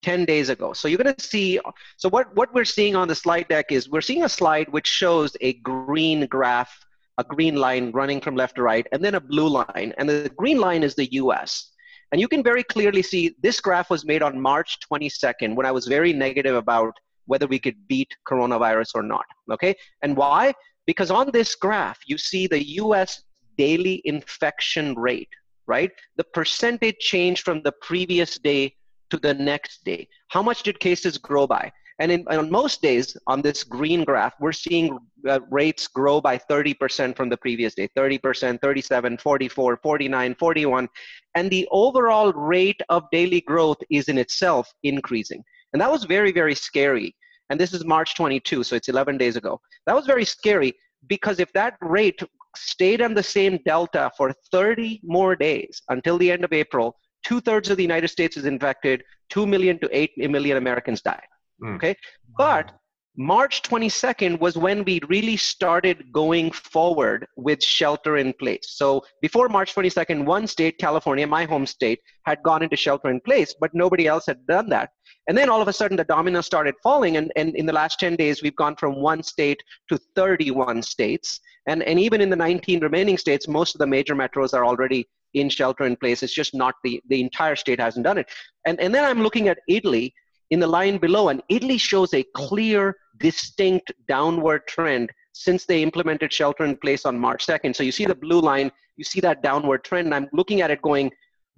10 0.02 0.24
days 0.24 0.48
ago. 0.48 0.72
So 0.72 0.88
you're 0.88 0.98
going 0.98 1.14
to 1.14 1.24
see, 1.24 1.60
so 1.96 2.08
what, 2.08 2.34
what 2.34 2.52
we're 2.54 2.64
seeing 2.64 2.96
on 2.96 3.08
the 3.08 3.14
slide 3.14 3.48
deck 3.48 3.66
is 3.70 3.88
we're 3.88 4.00
seeing 4.00 4.24
a 4.24 4.28
slide 4.28 4.68
which 4.70 4.86
shows 4.86 5.36
a 5.40 5.54
green 5.54 6.26
graph, 6.26 6.72
a 7.18 7.24
green 7.24 7.56
line 7.56 7.92
running 7.92 8.20
from 8.20 8.36
left 8.36 8.56
to 8.56 8.62
right, 8.62 8.86
and 8.92 9.04
then 9.04 9.14
a 9.14 9.20
blue 9.20 9.48
line. 9.48 9.94
And 9.98 10.08
the 10.08 10.30
green 10.36 10.58
line 10.58 10.82
is 10.82 10.94
the 10.94 11.12
US. 11.14 11.72
And 12.12 12.20
you 12.20 12.28
can 12.28 12.42
very 12.42 12.62
clearly 12.62 13.02
see 13.02 13.34
this 13.42 13.60
graph 13.60 13.90
was 13.90 14.04
made 14.04 14.22
on 14.22 14.40
March 14.40 14.78
22nd 14.90 15.54
when 15.54 15.66
I 15.66 15.72
was 15.72 15.86
very 15.86 16.12
negative 16.12 16.56
about 16.56 16.94
whether 17.26 17.46
we 17.46 17.58
could 17.58 17.76
beat 17.86 18.16
coronavirus 18.26 18.92
or 18.94 19.02
not. 19.02 19.26
Okay. 19.50 19.74
And 20.02 20.16
why? 20.16 20.54
Because 20.86 21.10
on 21.10 21.30
this 21.32 21.54
graph, 21.54 21.98
you 22.06 22.16
see 22.16 22.46
the 22.46 22.64
US 22.82 23.22
daily 23.58 24.00
infection 24.04 24.94
rate, 24.94 25.28
right? 25.66 25.90
The 26.16 26.24
percentage 26.24 26.98
change 27.00 27.42
from 27.42 27.62
the 27.62 27.72
previous 27.82 28.38
day 28.38 28.74
to 29.10 29.18
the 29.18 29.34
next 29.34 29.84
day. 29.84 30.08
How 30.28 30.42
much 30.42 30.62
did 30.62 30.80
cases 30.80 31.18
grow 31.18 31.46
by? 31.46 31.70
And 32.00 32.12
in, 32.12 32.24
on 32.28 32.50
most 32.50 32.80
days 32.80 33.16
on 33.26 33.42
this 33.42 33.64
green 33.64 34.04
graph, 34.04 34.34
we're 34.40 34.52
seeing 34.52 34.98
uh, 35.28 35.40
rates 35.50 35.88
grow 35.88 36.20
by 36.20 36.38
30% 36.38 37.16
from 37.16 37.28
the 37.28 37.36
previous 37.36 37.74
day 37.74 37.88
30%, 37.96 38.60
37, 38.60 39.18
44, 39.18 39.80
49, 39.82 40.34
41. 40.36 40.88
And 41.34 41.50
the 41.50 41.66
overall 41.70 42.32
rate 42.32 42.80
of 42.88 43.04
daily 43.10 43.40
growth 43.40 43.78
is 43.90 44.08
in 44.08 44.18
itself 44.18 44.72
increasing. 44.84 45.42
And 45.72 45.82
that 45.82 45.90
was 45.90 46.04
very, 46.04 46.32
very 46.32 46.54
scary 46.54 47.14
and 47.50 47.58
this 47.58 47.72
is 47.72 47.84
March 47.84 48.14
22, 48.14 48.62
so 48.62 48.76
it's 48.76 48.88
11 48.88 49.16
days 49.16 49.36
ago. 49.36 49.60
That 49.86 49.96
was 49.96 50.06
very 50.06 50.24
scary 50.24 50.74
because 51.06 51.40
if 51.40 51.52
that 51.54 51.76
rate 51.80 52.20
stayed 52.56 53.00
on 53.00 53.14
the 53.14 53.22
same 53.22 53.58
delta 53.64 54.10
for 54.16 54.34
30 54.52 55.00
more 55.02 55.34
days 55.34 55.80
until 55.88 56.18
the 56.18 56.30
end 56.30 56.44
of 56.44 56.52
April, 56.52 56.96
two 57.24 57.40
thirds 57.40 57.70
of 57.70 57.76
the 57.76 57.82
United 57.82 58.08
States 58.08 58.36
is 58.36 58.44
infected, 58.44 59.02
2 59.30 59.46
million 59.46 59.78
to 59.80 59.88
8 59.96 60.30
million 60.30 60.56
Americans 60.56 61.00
died. 61.00 61.26
Mm. 61.62 61.76
Okay? 61.76 61.96
But 62.36 62.72
March 63.20 63.62
22nd 63.62 64.38
was 64.38 64.56
when 64.56 64.84
we 64.84 65.00
really 65.08 65.36
started 65.36 66.04
going 66.12 66.52
forward 66.52 67.26
with 67.36 67.60
shelter 67.60 68.16
in 68.16 68.32
place. 68.34 68.76
So 68.76 69.02
before 69.20 69.48
March 69.48 69.74
22nd, 69.74 70.24
one 70.24 70.46
state, 70.46 70.78
California, 70.78 71.26
my 71.26 71.44
home 71.44 71.66
state, 71.66 71.98
had 72.26 72.40
gone 72.44 72.62
into 72.62 72.76
shelter 72.76 73.10
in 73.10 73.20
place, 73.20 73.56
but 73.60 73.74
nobody 73.74 74.06
else 74.06 74.26
had 74.26 74.46
done 74.46 74.68
that. 74.68 74.90
And 75.26 75.36
then 75.36 75.50
all 75.50 75.60
of 75.60 75.66
a 75.66 75.72
sudden, 75.72 75.96
the 75.96 76.04
dominoes 76.04 76.46
started 76.46 76.76
falling. 76.80 77.16
And, 77.16 77.32
and 77.34 77.56
in 77.56 77.66
the 77.66 77.72
last 77.72 77.98
10 77.98 78.14
days, 78.14 78.40
we've 78.40 78.54
gone 78.54 78.76
from 78.76 79.02
one 79.02 79.24
state 79.24 79.60
to 79.88 79.98
31 80.14 80.80
states. 80.84 81.40
And, 81.66 81.82
and 81.82 81.98
even 81.98 82.20
in 82.20 82.30
the 82.30 82.36
19 82.36 82.78
remaining 82.80 83.18
states, 83.18 83.48
most 83.48 83.74
of 83.74 83.80
the 83.80 83.86
major 83.88 84.14
metros 84.14 84.54
are 84.54 84.64
already 84.64 85.08
in 85.34 85.50
shelter 85.50 85.84
in 85.84 85.96
place. 85.96 86.22
It's 86.22 86.32
just 86.32 86.54
not 86.54 86.76
the, 86.84 87.02
the 87.08 87.20
entire 87.20 87.56
state 87.56 87.80
hasn't 87.80 88.04
done 88.04 88.18
it. 88.18 88.28
And, 88.64 88.78
and 88.80 88.94
then 88.94 89.04
I'm 89.04 89.24
looking 89.24 89.48
at 89.48 89.58
Italy 89.68 90.14
in 90.50 90.60
the 90.60 90.66
line 90.66 90.98
below, 90.98 91.28
and 91.28 91.42
Italy 91.48 91.78
shows 91.78 92.14
a 92.14 92.24
clear 92.34 92.96
distinct 93.18 93.92
downward 94.06 94.66
trend 94.66 95.10
since 95.32 95.66
they 95.66 95.82
implemented 95.82 96.32
shelter 96.32 96.64
in 96.64 96.76
place 96.76 97.04
on 97.04 97.18
March 97.18 97.46
2nd. 97.46 97.76
So 97.76 97.82
you 97.82 97.92
see 97.92 98.06
the 98.06 98.14
blue 98.14 98.40
line, 98.40 98.72
you 98.96 99.04
see 99.04 99.20
that 99.20 99.42
downward 99.42 99.84
trend. 99.84 100.06
And 100.06 100.14
I'm 100.14 100.28
looking 100.32 100.62
at 100.62 100.70
it 100.70 100.82
going, 100.82 101.10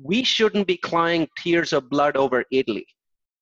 we 0.03 0.23
shouldn't 0.23 0.67
be 0.67 0.77
crying 0.77 1.29
tears 1.39 1.73
of 1.73 1.89
blood 1.89 2.17
over 2.17 2.45
Italy. 2.51 2.87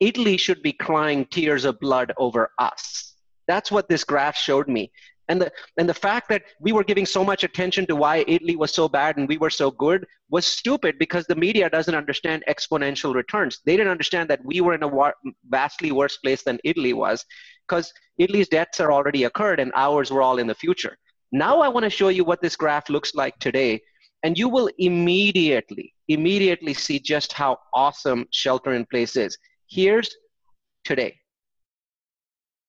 Italy 0.01 0.37
should 0.37 0.63
be 0.63 0.73
crying 0.73 1.27
tears 1.27 1.65
of 1.65 1.81
blood 1.81 2.13
over 2.19 2.53
us. 2.59 3.15
That's 3.49 3.71
what 3.71 3.89
this 3.89 4.05
graph 4.05 4.37
showed 4.37 4.69
me. 4.69 4.93
And 5.29 5.43
the, 5.43 5.53
and 5.77 5.89
the 5.89 5.95
fact 5.95 6.29
that 6.31 6.43
we 6.61 6.73
were 6.73 6.85
giving 6.85 7.05
so 7.05 7.23
much 7.23 7.45
attention 7.45 7.87
to 7.87 7.97
why 7.97 8.25
Italy 8.27 8.57
was 8.57 8.73
so 8.73 8.89
bad 8.89 9.19
and 9.19 9.29
we 9.29 9.37
were 9.37 9.51
so 9.51 9.71
good 9.71 10.07
was 10.31 10.47
stupid 10.47 10.99
because 10.99 11.27
the 11.27 11.37
media 11.37 11.69
doesn't 11.69 11.95
understand 11.95 12.45
exponential 12.49 13.15
returns. 13.15 13.61
They 13.67 13.77
didn't 13.77 13.91
understand 13.91 14.31
that 14.31 14.45
we 14.45 14.61
were 14.61 14.75
in 14.75 14.83
a 14.83 15.13
vastly 15.49 15.93
worse 15.93 16.17
place 16.17 16.43
than 16.43 16.59
Italy 16.65 16.95
was 16.95 17.25
because 17.69 17.93
Italy's 18.17 18.49
debts 18.49 18.81
are 18.81 18.91
already 18.91 19.25
occurred 19.25 19.61
and 19.61 19.73
ours 19.77 20.11
were 20.11 20.23
all 20.23 20.39
in 20.39 20.47
the 20.47 20.55
future. 20.55 20.97
Now 21.31 21.61
I 21.61 21.69
want 21.69 21.85
to 21.85 21.91
show 21.91 22.09
you 22.09 22.25
what 22.25 22.41
this 22.41 22.57
graph 22.57 22.89
looks 22.89 23.15
like 23.15 23.39
today. 23.39 23.83
And 24.23 24.37
you 24.37 24.49
will 24.49 24.69
immediately, 24.79 25.95
immediately 26.09 26.75
see 26.75 26.99
just 26.99 27.33
how 27.33 27.59
awesome 27.73 28.27
shelter 28.33 28.73
in 28.73 28.85
place 28.87 29.15
is. 29.15 29.37
Here's 29.69 30.11
today. 30.85 31.17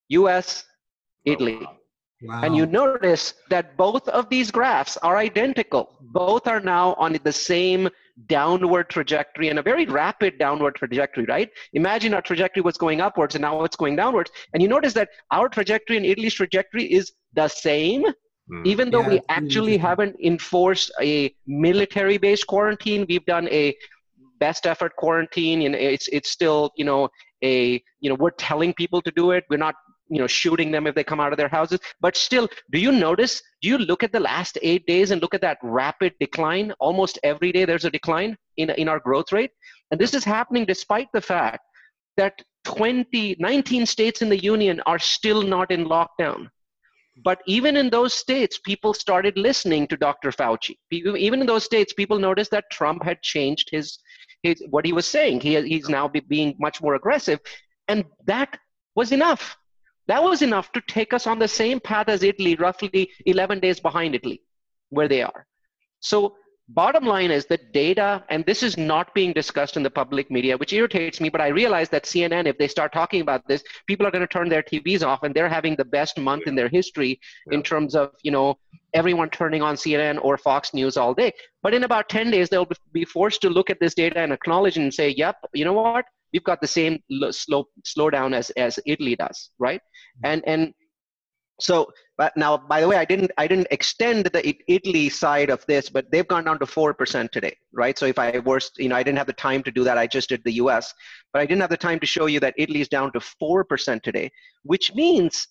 US, 0.09 0.63
Italy. 1.25 1.57
Oh, 1.61 1.65
wow. 1.65 1.78
And 2.21 2.55
you 2.55 2.65
notice 2.65 3.33
that 3.49 3.77
both 3.77 4.07
of 4.09 4.29
these 4.29 4.51
graphs 4.51 4.97
are 4.97 5.17
identical. 5.17 5.95
Both 6.01 6.47
are 6.47 6.59
now 6.59 6.93
on 6.95 7.17
the 7.23 7.31
same 7.31 7.89
downward 8.27 8.89
trajectory 8.89 9.47
and 9.47 9.59
a 9.59 9.61
very 9.61 9.85
rapid 9.85 10.37
downward 10.37 10.75
trajectory, 10.75 11.23
right? 11.25 11.49
Imagine 11.73 12.13
our 12.13 12.21
trajectory 12.21 12.61
was 12.61 12.77
going 12.77 12.99
upwards 12.99 13.35
and 13.35 13.41
now 13.41 13.63
it's 13.63 13.77
going 13.77 13.95
downwards. 13.95 14.31
And 14.53 14.61
you 14.61 14.67
notice 14.67 14.93
that 14.93 15.09
our 15.31 15.47
trajectory 15.47 15.95
and 15.95 16.05
Italy's 16.05 16.33
trajectory 16.33 16.91
is 16.91 17.13
the 17.33 17.47
same, 17.47 18.03
mm. 18.03 18.65
even 18.65 18.91
though 18.91 19.01
yeah, 19.01 19.09
we 19.09 19.21
actually 19.29 19.77
haven't 19.77 20.17
enforced 20.21 20.91
a 21.01 21.33
military 21.47 22.17
based 22.17 22.47
quarantine. 22.47 23.05
We've 23.07 23.25
done 23.25 23.47
a 23.47 23.73
best 24.39 24.65
effort 24.65 24.95
quarantine 24.95 25.63
and 25.63 25.75
it's 25.75 26.07
it's 26.13 26.29
still 26.29 26.71
you 26.77 26.85
know 26.85 27.09
a 27.43 27.83
you 27.99 28.09
know 28.09 28.15
we're 28.15 28.31
telling 28.31 28.73
people 28.73 29.01
to 29.01 29.11
do 29.11 29.31
it 29.31 29.43
we're 29.49 29.57
not 29.57 29.75
you 30.09 30.19
know 30.19 30.27
shooting 30.27 30.71
them 30.71 30.87
if 30.87 30.95
they 30.95 31.03
come 31.03 31.19
out 31.19 31.31
of 31.31 31.37
their 31.37 31.47
houses. 31.47 31.79
But 32.01 32.17
still 32.17 32.49
do 32.71 32.79
you 32.79 32.91
notice 32.91 33.41
do 33.61 33.69
you 33.69 33.77
look 33.77 34.03
at 34.03 34.11
the 34.11 34.19
last 34.19 34.57
eight 34.61 34.85
days 34.85 35.11
and 35.11 35.21
look 35.21 35.33
at 35.33 35.41
that 35.41 35.57
rapid 35.63 36.13
decline? 36.19 36.73
Almost 36.79 37.19
every 37.23 37.51
day 37.51 37.65
there's 37.65 37.85
a 37.85 37.91
decline 37.91 38.37
in, 38.57 38.69
in 38.71 38.87
our 38.87 38.99
growth 38.99 39.31
rate. 39.31 39.51
And 39.91 39.99
this 39.99 40.13
is 40.13 40.23
happening 40.23 40.65
despite 40.65 41.07
the 41.13 41.21
fact 41.21 41.61
that 42.17 42.41
20 42.65 43.37
19 43.39 43.85
states 43.85 44.21
in 44.21 44.29
the 44.29 44.43
union 44.43 44.81
are 44.85 44.99
still 44.99 45.41
not 45.41 45.71
in 45.71 45.85
lockdown. 45.85 46.49
But 47.23 47.41
even 47.47 47.75
in 47.75 47.89
those 47.89 48.13
states 48.13 48.59
people 48.59 48.93
started 48.93 49.37
listening 49.37 49.87
to 49.87 49.97
dr 49.97 50.31
fauci. 50.31 50.75
Even 50.91 51.41
in 51.41 51.47
those 51.47 51.63
states 51.63 51.93
people 51.93 52.17
noticed 52.19 52.51
that 52.51 52.71
trump 52.71 53.03
had 53.03 53.21
changed 53.21 53.69
his, 53.71 53.99
his 54.43 54.63
what 54.69 54.85
he 54.85 54.93
was 54.93 55.05
saying. 55.05 55.41
He, 55.41 55.61
he's 55.61 55.89
now 55.89 56.07
be, 56.07 56.21
being 56.21 56.55
much 56.59 56.81
more 56.81 56.95
aggressive. 56.95 57.39
And 57.87 58.05
that 58.25 58.57
was 58.95 59.11
enough 59.11 59.57
that 60.09 60.23
was 60.23 60.41
enough 60.41 60.71
to 60.71 60.81
take 60.81 61.13
us 61.13 61.27
on 61.27 61.37
the 61.37 61.47
same 61.47 61.79
path 61.79 62.09
as 62.09 62.23
Italy, 62.23 62.55
roughly 62.55 63.11
11 63.27 63.59
days 63.59 63.79
behind 63.79 64.15
Italy, 64.15 64.41
where 64.89 65.07
they 65.07 65.21
are. 65.21 65.45
So, 65.99 66.35
bottom 66.67 67.05
line 67.05 67.29
is 67.29 67.45
that 67.47 67.73
data, 67.73 68.23
and 68.29 68.43
this 68.45 68.63
is 68.63 68.75
not 68.75 69.13
being 69.13 69.33
discussed 69.33 69.77
in 69.77 69.83
the 69.83 69.89
public 69.91 70.31
media, 70.31 70.57
which 70.57 70.73
irritates 70.73 71.21
me, 71.21 71.29
but 71.29 71.41
I 71.41 71.49
realize 71.49 71.89
that 71.89 72.05
CNN, 72.05 72.47
if 72.47 72.57
they 72.57 72.67
start 72.67 72.91
talking 72.91 73.21
about 73.21 73.47
this, 73.47 73.63
people 73.85 74.07
are 74.07 74.11
going 74.11 74.27
to 74.27 74.33
turn 74.35 74.49
their 74.49 74.63
TVs 74.63 75.03
off, 75.03 75.21
and 75.21 75.33
they're 75.33 75.49
having 75.49 75.75
the 75.75 75.85
best 75.85 76.17
month 76.17 76.47
in 76.47 76.55
their 76.55 76.69
history 76.69 77.19
yeah. 77.45 77.55
in 77.55 77.61
terms 77.61 77.95
of, 77.95 78.11
you 78.23 78.31
know, 78.31 78.57
everyone 78.95 79.29
turning 79.29 79.61
on 79.61 79.75
CNN 79.75 80.19
or 80.23 80.39
Fox 80.39 80.73
News 80.73 80.97
all 80.97 81.13
day. 81.13 81.33
But 81.61 81.75
in 81.75 81.83
about 81.83 82.09
10 82.09 82.31
days, 82.31 82.49
they'll 82.49 82.69
be 82.93 83.05
forced 83.05 83.41
to 83.41 83.49
look 83.49 83.69
at 83.69 83.79
this 83.79 83.93
data 83.93 84.19
and 84.19 84.33
acknowledge 84.33 84.77
and 84.77 84.91
say, 84.91 85.09
yep, 85.09 85.35
you 85.53 85.65
know 85.65 85.73
what? 85.73 86.05
We've 86.33 86.43
got 86.43 86.61
the 86.61 86.67
same 86.67 86.99
slow 87.31 87.65
slowdown 87.85 88.33
as 88.33 88.49
as 88.51 88.79
Italy 88.85 89.15
does, 89.15 89.51
right? 89.59 89.81
Mm-hmm. 89.81 90.31
And 90.31 90.43
and 90.47 90.73
so, 91.61 91.91
but 92.17 92.35
now, 92.37 92.55
by 92.55 92.79
the 92.79 92.87
way, 92.87 92.95
I 92.95 93.05
didn't 93.05 93.31
I 93.37 93.47
didn't 93.47 93.67
extend 93.71 94.25
the 94.27 94.55
Italy 94.67 95.09
side 95.09 95.49
of 95.49 95.65
this, 95.65 95.89
but 95.89 96.09
they've 96.11 96.27
gone 96.27 96.45
down 96.45 96.59
to 96.59 96.65
four 96.65 96.93
percent 96.93 97.31
today, 97.31 97.55
right? 97.73 97.97
So 97.99 98.05
if 98.05 98.17
I 98.17 98.39
was, 98.39 98.71
you 98.77 98.89
know, 98.89 98.95
I 98.95 99.03
didn't 99.03 99.17
have 99.17 99.27
the 99.27 99.33
time 99.33 99.63
to 99.63 99.71
do 99.71 99.83
that. 99.83 99.97
I 99.97 100.07
just 100.07 100.29
did 100.29 100.41
the 100.45 100.53
U.S., 100.53 100.93
but 101.33 101.41
I 101.41 101.45
didn't 101.45 101.61
have 101.61 101.69
the 101.69 101.77
time 101.77 101.99
to 101.99 102.05
show 102.05 102.27
you 102.27 102.39
that 102.39 102.53
Italy 102.57 102.81
is 102.81 102.87
down 102.87 103.11
to 103.13 103.19
four 103.19 103.63
percent 103.65 104.03
today, 104.03 104.31
which 104.63 104.93
means 104.95 105.47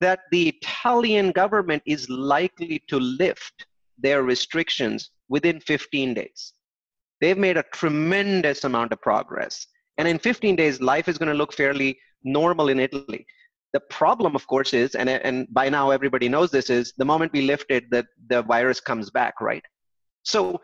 that 0.00 0.20
the 0.30 0.48
Italian 0.48 1.32
government 1.32 1.82
is 1.86 2.08
likely 2.08 2.82
to 2.88 2.98
lift 3.00 3.66
their 3.98 4.22
restrictions 4.22 5.10
within 5.28 5.60
15 5.60 6.14
days. 6.14 6.52
They've 7.20 7.36
made 7.36 7.56
a 7.56 7.64
tremendous 7.74 8.64
amount 8.64 8.92
of 8.92 9.00
progress. 9.00 9.66
And 9.98 10.06
in 10.06 10.18
15 10.18 10.56
days, 10.56 10.80
life 10.80 11.08
is 11.08 11.18
going 11.18 11.28
to 11.28 11.34
look 11.34 11.52
fairly 11.52 11.98
normal 12.22 12.68
in 12.68 12.80
Italy. 12.80 13.26
The 13.72 13.80
problem, 13.80 14.34
of 14.34 14.46
course, 14.46 14.72
is, 14.72 14.94
and, 14.94 15.10
and 15.10 15.46
by 15.52 15.68
now 15.68 15.90
everybody 15.90 16.28
knows 16.28 16.50
this, 16.50 16.70
is 16.70 16.94
the 16.96 17.04
moment 17.04 17.32
we 17.32 17.42
lift 17.42 17.66
it, 17.70 17.90
that 17.90 18.06
the 18.28 18.42
virus 18.42 18.80
comes 18.80 19.10
back, 19.10 19.40
right? 19.40 19.62
So, 20.22 20.60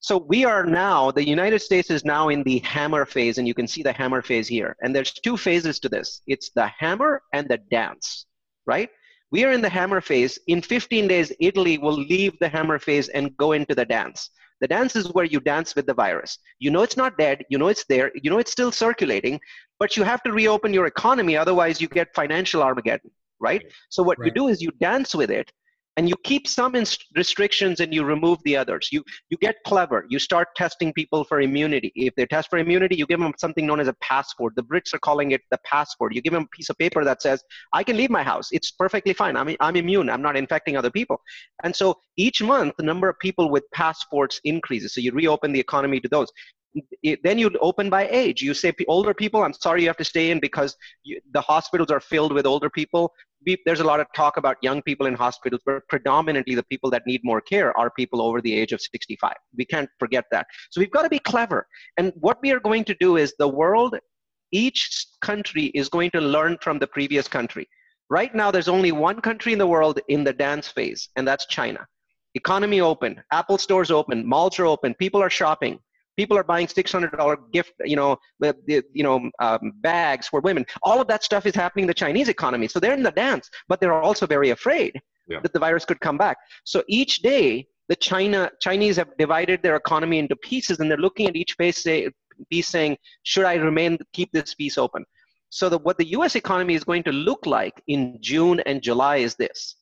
so 0.00 0.18
we 0.18 0.44
are 0.44 0.66
now, 0.66 1.10
the 1.10 1.26
United 1.26 1.60
States 1.60 1.90
is 1.90 2.04
now 2.04 2.28
in 2.28 2.42
the 2.42 2.58
hammer 2.58 3.06
phase, 3.06 3.38
and 3.38 3.48
you 3.48 3.54
can 3.54 3.66
see 3.66 3.82
the 3.82 3.92
hammer 3.92 4.20
phase 4.20 4.46
here. 4.46 4.76
And 4.82 4.94
there's 4.94 5.12
two 5.12 5.38
phases 5.38 5.78
to 5.80 5.88
this. 5.88 6.20
It's 6.26 6.50
the 6.50 6.66
hammer 6.66 7.22
and 7.32 7.48
the 7.48 7.58
dance, 7.70 8.26
right? 8.66 8.90
We 9.30 9.44
are 9.44 9.52
in 9.52 9.62
the 9.62 9.68
hammer 9.70 10.02
phase. 10.02 10.38
In 10.46 10.60
15 10.60 11.08
days, 11.08 11.32
Italy 11.40 11.78
will 11.78 11.96
leave 11.96 12.38
the 12.38 12.48
hammer 12.48 12.78
phase 12.78 13.08
and 13.08 13.36
go 13.38 13.52
into 13.52 13.74
the 13.74 13.86
dance. 13.86 14.28
The 14.60 14.68
dance 14.68 14.96
is 14.96 15.12
where 15.12 15.24
you 15.24 15.40
dance 15.40 15.74
with 15.74 15.86
the 15.86 15.94
virus. 15.94 16.38
You 16.58 16.70
know 16.70 16.82
it's 16.82 16.96
not 16.96 17.18
dead, 17.18 17.44
you 17.50 17.58
know 17.58 17.68
it's 17.68 17.84
there, 17.88 18.10
you 18.14 18.30
know 18.30 18.38
it's 18.38 18.52
still 18.52 18.72
circulating, 18.72 19.40
but 19.78 19.96
you 19.96 20.04
have 20.04 20.22
to 20.22 20.32
reopen 20.32 20.72
your 20.72 20.86
economy, 20.86 21.36
otherwise, 21.36 21.80
you 21.80 21.88
get 21.88 22.14
financial 22.14 22.62
Armageddon, 22.62 23.10
right? 23.40 23.62
So, 23.90 24.02
what 24.02 24.18
right. 24.18 24.26
you 24.26 24.32
do 24.32 24.48
is 24.48 24.62
you 24.62 24.70
dance 24.80 25.14
with 25.14 25.30
it 25.30 25.50
and 25.96 26.08
you 26.08 26.16
keep 26.24 26.46
some 26.46 26.74
restrictions 27.14 27.80
and 27.80 27.94
you 27.94 28.04
remove 28.04 28.38
the 28.44 28.56
others. 28.56 28.88
You 28.90 29.04
you 29.30 29.36
get 29.38 29.56
clever. 29.66 30.06
You 30.08 30.18
start 30.18 30.48
testing 30.56 30.92
people 30.92 31.24
for 31.24 31.40
immunity. 31.40 31.92
If 31.94 32.14
they 32.16 32.26
test 32.26 32.50
for 32.50 32.58
immunity 32.58 32.96
you 32.96 33.06
give 33.06 33.20
them 33.20 33.32
something 33.38 33.66
known 33.66 33.80
as 33.80 33.88
a 33.88 33.94
passport. 34.00 34.54
The 34.56 34.62
brits 34.62 34.94
are 34.94 34.98
calling 34.98 35.32
it 35.32 35.42
the 35.50 35.58
passport. 35.64 36.14
You 36.14 36.22
give 36.22 36.32
them 36.32 36.44
a 36.44 36.56
piece 36.56 36.70
of 36.70 36.78
paper 36.78 37.04
that 37.04 37.22
says 37.22 37.42
i 37.72 37.82
can 37.82 37.96
leave 37.96 38.10
my 38.10 38.22
house. 38.22 38.48
It's 38.52 38.70
perfectly 38.70 39.12
fine. 39.12 39.36
I'm, 39.36 39.56
I'm 39.60 39.76
immune. 39.76 40.10
I'm 40.10 40.22
not 40.22 40.36
infecting 40.36 40.76
other 40.76 40.90
people. 40.90 41.20
And 41.62 41.74
so 41.74 41.96
each 42.16 42.42
month 42.42 42.74
the 42.78 42.84
number 42.84 43.08
of 43.08 43.18
people 43.18 43.50
with 43.50 43.64
passports 43.72 44.40
increases. 44.44 44.94
So 44.94 45.00
you 45.00 45.12
reopen 45.12 45.52
the 45.52 45.60
economy 45.60 46.00
to 46.00 46.08
those 46.08 46.30
it, 47.02 47.22
then 47.22 47.38
you 47.38 47.50
open 47.60 47.90
by 47.90 48.08
age. 48.08 48.42
You 48.42 48.54
say 48.54 48.72
older 48.88 49.14
people, 49.14 49.42
I'm 49.42 49.52
sorry 49.52 49.82
you 49.82 49.88
have 49.88 49.96
to 49.98 50.04
stay 50.04 50.30
in 50.30 50.40
because 50.40 50.76
you, 51.02 51.20
the 51.32 51.40
hospitals 51.40 51.90
are 51.90 52.00
filled 52.00 52.32
with 52.32 52.46
older 52.46 52.70
people. 52.70 53.12
We, 53.46 53.58
there's 53.66 53.80
a 53.80 53.84
lot 53.84 54.00
of 54.00 54.06
talk 54.14 54.36
about 54.36 54.56
young 54.62 54.82
people 54.82 55.06
in 55.06 55.14
hospitals, 55.14 55.60
but 55.66 55.86
predominantly 55.88 56.54
the 56.54 56.62
people 56.64 56.90
that 56.90 57.06
need 57.06 57.20
more 57.24 57.40
care 57.40 57.76
are 57.78 57.90
people 57.90 58.22
over 58.22 58.40
the 58.40 58.54
age 58.54 58.72
of 58.72 58.80
65. 58.80 59.32
We 59.56 59.64
can't 59.64 59.88
forget 59.98 60.24
that. 60.32 60.46
So 60.70 60.80
we've 60.80 60.90
got 60.90 61.02
to 61.02 61.08
be 61.08 61.18
clever. 61.18 61.66
And 61.96 62.12
what 62.16 62.38
we 62.42 62.52
are 62.52 62.60
going 62.60 62.84
to 62.84 62.96
do 62.98 63.16
is 63.16 63.34
the 63.38 63.48
world, 63.48 63.96
each 64.50 65.06
country 65.20 65.66
is 65.66 65.88
going 65.88 66.10
to 66.12 66.20
learn 66.20 66.58
from 66.60 66.78
the 66.78 66.86
previous 66.86 67.28
country. 67.28 67.68
Right 68.10 68.34
now, 68.34 68.50
there's 68.50 68.68
only 68.68 68.92
one 68.92 69.20
country 69.20 69.52
in 69.52 69.58
the 69.58 69.66
world 69.66 69.98
in 70.08 70.24
the 70.24 70.32
dance 70.32 70.68
phase, 70.68 71.08
and 71.16 71.26
that's 71.26 71.46
China. 71.46 71.86
Economy 72.34 72.80
open, 72.80 73.22
Apple 73.30 73.58
stores 73.58 73.90
open, 73.90 74.26
malls 74.26 74.58
are 74.58 74.66
open, 74.66 74.92
people 74.94 75.22
are 75.22 75.30
shopping 75.30 75.78
people 76.16 76.36
are 76.36 76.44
buying 76.44 76.66
$600 76.66 77.52
gift 77.52 77.72
you 77.84 77.96
know 77.96 78.18
you 78.66 79.02
know 79.02 79.30
um, 79.40 79.72
bags 79.76 80.28
for 80.28 80.40
women. 80.40 80.64
All 80.82 81.00
of 81.00 81.08
that 81.08 81.24
stuff 81.24 81.46
is 81.46 81.54
happening 81.54 81.84
in 81.84 81.88
the 81.88 81.94
chinese 81.94 82.28
economy. 82.28 82.68
So 82.68 82.80
they're 82.80 82.94
in 82.94 83.02
the 83.02 83.10
dance 83.10 83.50
but 83.68 83.80
they're 83.80 83.92
also 83.92 84.26
very 84.26 84.50
afraid 84.50 85.00
yeah. 85.28 85.40
that 85.42 85.52
the 85.52 85.58
virus 85.58 85.84
could 85.84 86.00
come 86.00 86.18
back. 86.18 86.36
So 86.64 86.82
each 86.88 87.20
day 87.20 87.66
the 87.88 87.96
china 87.96 88.50
chinese 88.60 88.96
have 88.96 89.10
divided 89.18 89.62
their 89.62 89.76
economy 89.76 90.18
into 90.18 90.36
pieces 90.36 90.80
and 90.80 90.90
they're 90.90 90.98
looking 90.98 91.28
at 91.28 91.36
each 91.36 91.56
piece, 91.58 91.82
say, 91.82 92.08
piece 92.50 92.68
saying 92.68 92.96
should 93.22 93.44
i 93.44 93.54
remain 93.54 93.98
keep 94.12 94.30
this 94.32 94.54
piece 94.54 94.78
open? 94.78 95.04
So 95.50 95.68
the, 95.68 95.78
what 95.78 95.98
the 95.98 96.06
us 96.06 96.34
economy 96.34 96.74
is 96.74 96.82
going 96.82 97.04
to 97.04 97.12
look 97.12 97.46
like 97.46 97.82
in 97.86 98.18
june 98.20 98.60
and 98.60 98.82
july 98.82 99.16
is 99.18 99.34
this. 99.36 99.76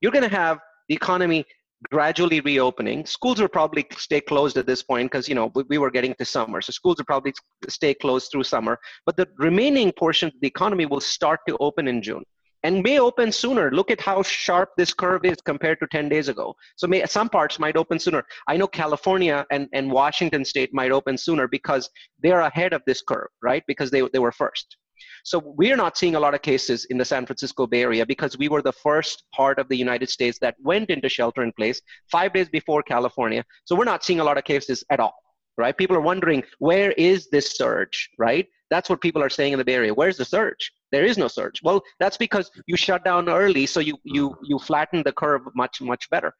You're 0.00 0.12
going 0.12 0.28
to 0.28 0.36
have 0.36 0.58
the 0.88 0.94
economy 0.94 1.44
gradually 1.90 2.40
reopening. 2.40 3.04
Schools 3.06 3.40
will 3.40 3.48
probably 3.48 3.86
stay 3.96 4.20
closed 4.20 4.56
at 4.56 4.66
this 4.66 4.82
point 4.82 5.10
because 5.10 5.28
you 5.28 5.34
know 5.34 5.50
we, 5.54 5.64
we, 5.68 5.78
were 5.78 5.90
getting 5.90 6.14
to 6.14 6.24
summer, 6.24 6.60
so 6.60 6.70
schools 6.70 6.96
will 6.98 7.04
probably 7.04 7.32
stay 7.68 7.94
closed 7.94 8.30
through 8.30 8.44
summer. 8.44 8.78
But 9.04 9.16
the 9.16 9.28
remaining 9.38 9.92
portion 9.92 10.28
of 10.28 10.34
the 10.40 10.48
economy 10.48 10.86
will 10.86 11.00
start 11.00 11.40
to 11.48 11.56
open 11.58 11.88
in 11.88 12.02
June 12.02 12.24
and 12.62 12.82
may 12.82 12.98
open 12.98 13.30
sooner. 13.30 13.70
Look 13.70 13.90
at 13.90 14.00
how 14.00 14.22
sharp 14.22 14.70
this 14.76 14.92
curve 14.92 15.24
is 15.24 15.36
compared 15.44 15.78
to 15.80 15.86
10 15.86 16.08
days 16.08 16.28
ago. 16.28 16.54
So 16.76 16.86
may, 16.86 17.04
some 17.06 17.28
parts 17.28 17.58
might 17.58 17.76
open 17.76 17.98
sooner. 17.98 18.24
I 18.48 18.56
know 18.56 18.66
California 18.66 19.46
and, 19.50 19.68
and 19.72 19.90
Washington 19.90 20.44
state 20.44 20.74
might 20.74 20.90
open 20.90 21.16
sooner 21.16 21.46
because 21.46 21.88
they're 22.22 22.40
ahead 22.40 22.72
of 22.72 22.82
this 22.86 23.02
curve, 23.02 23.28
right? 23.42 23.62
Because 23.68 23.90
they, 23.90 24.02
they 24.12 24.18
were 24.18 24.32
first. 24.32 24.76
So 25.24 25.38
we're 25.44 25.76
not 25.76 25.96
seeing 25.98 26.16
a 26.16 26.20
lot 26.20 26.34
of 26.34 26.42
cases 26.42 26.86
in 26.86 26.98
the 26.98 27.04
San 27.04 27.26
Francisco 27.26 27.66
Bay 27.66 27.82
Area 27.82 28.06
because 28.06 28.36
we 28.38 28.48
were 28.48 28.62
the 28.62 28.72
first 28.72 29.24
part 29.34 29.58
of 29.58 29.68
the 29.68 29.76
United 29.76 30.08
States 30.10 30.38
that 30.40 30.56
went 30.62 30.90
into 30.90 31.08
shelter 31.08 31.42
in 31.42 31.52
place 31.52 31.80
five 32.10 32.32
days 32.32 32.48
before 32.48 32.82
California. 32.82 33.44
So 33.64 33.76
we're 33.76 33.84
not 33.84 34.04
seeing 34.04 34.20
a 34.20 34.24
lot 34.24 34.38
of 34.38 34.44
cases 34.44 34.84
at 34.90 35.00
all. 35.00 35.14
right? 35.58 35.76
People 35.76 35.96
are 35.96 36.00
wondering, 36.00 36.42
where 36.58 36.92
is 36.92 37.28
this 37.30 37.56
surge, 37.56 38.10
right? 38.18 38.46
That's 38.70 38.90
what 38.90 39.00
people 39.00 39.22
are 39.22 39.30
saying 39.30 39.52
in 39.52 39.58
the 39.58 39.64
Bay 39.64 39.74
Area. 39.74 39.94
Where's 39.94 40.16
the 40.16 40.24
surge? 40.24 40.72
There 40.92 41.04
is 41.04 41.18
no 41.18 41.28
surge. 41.28 41.60
Well, 41.62 41.82
that's 42.00 42.16
because 42.16 42.50
you 42.66 42.76
shut 42.76 43.04
down 43.04 43.28
early, 43.28 43.66
so 43.66 43.80
you 43.80 43.96
you 44.04 44.36
you 44.42 44.58
flatten 44.58 45.02
the 45.04 45.12
curve 45.12 45.42
much 45.54 45.80
much 45.80 46.08
better. 46.10 46.34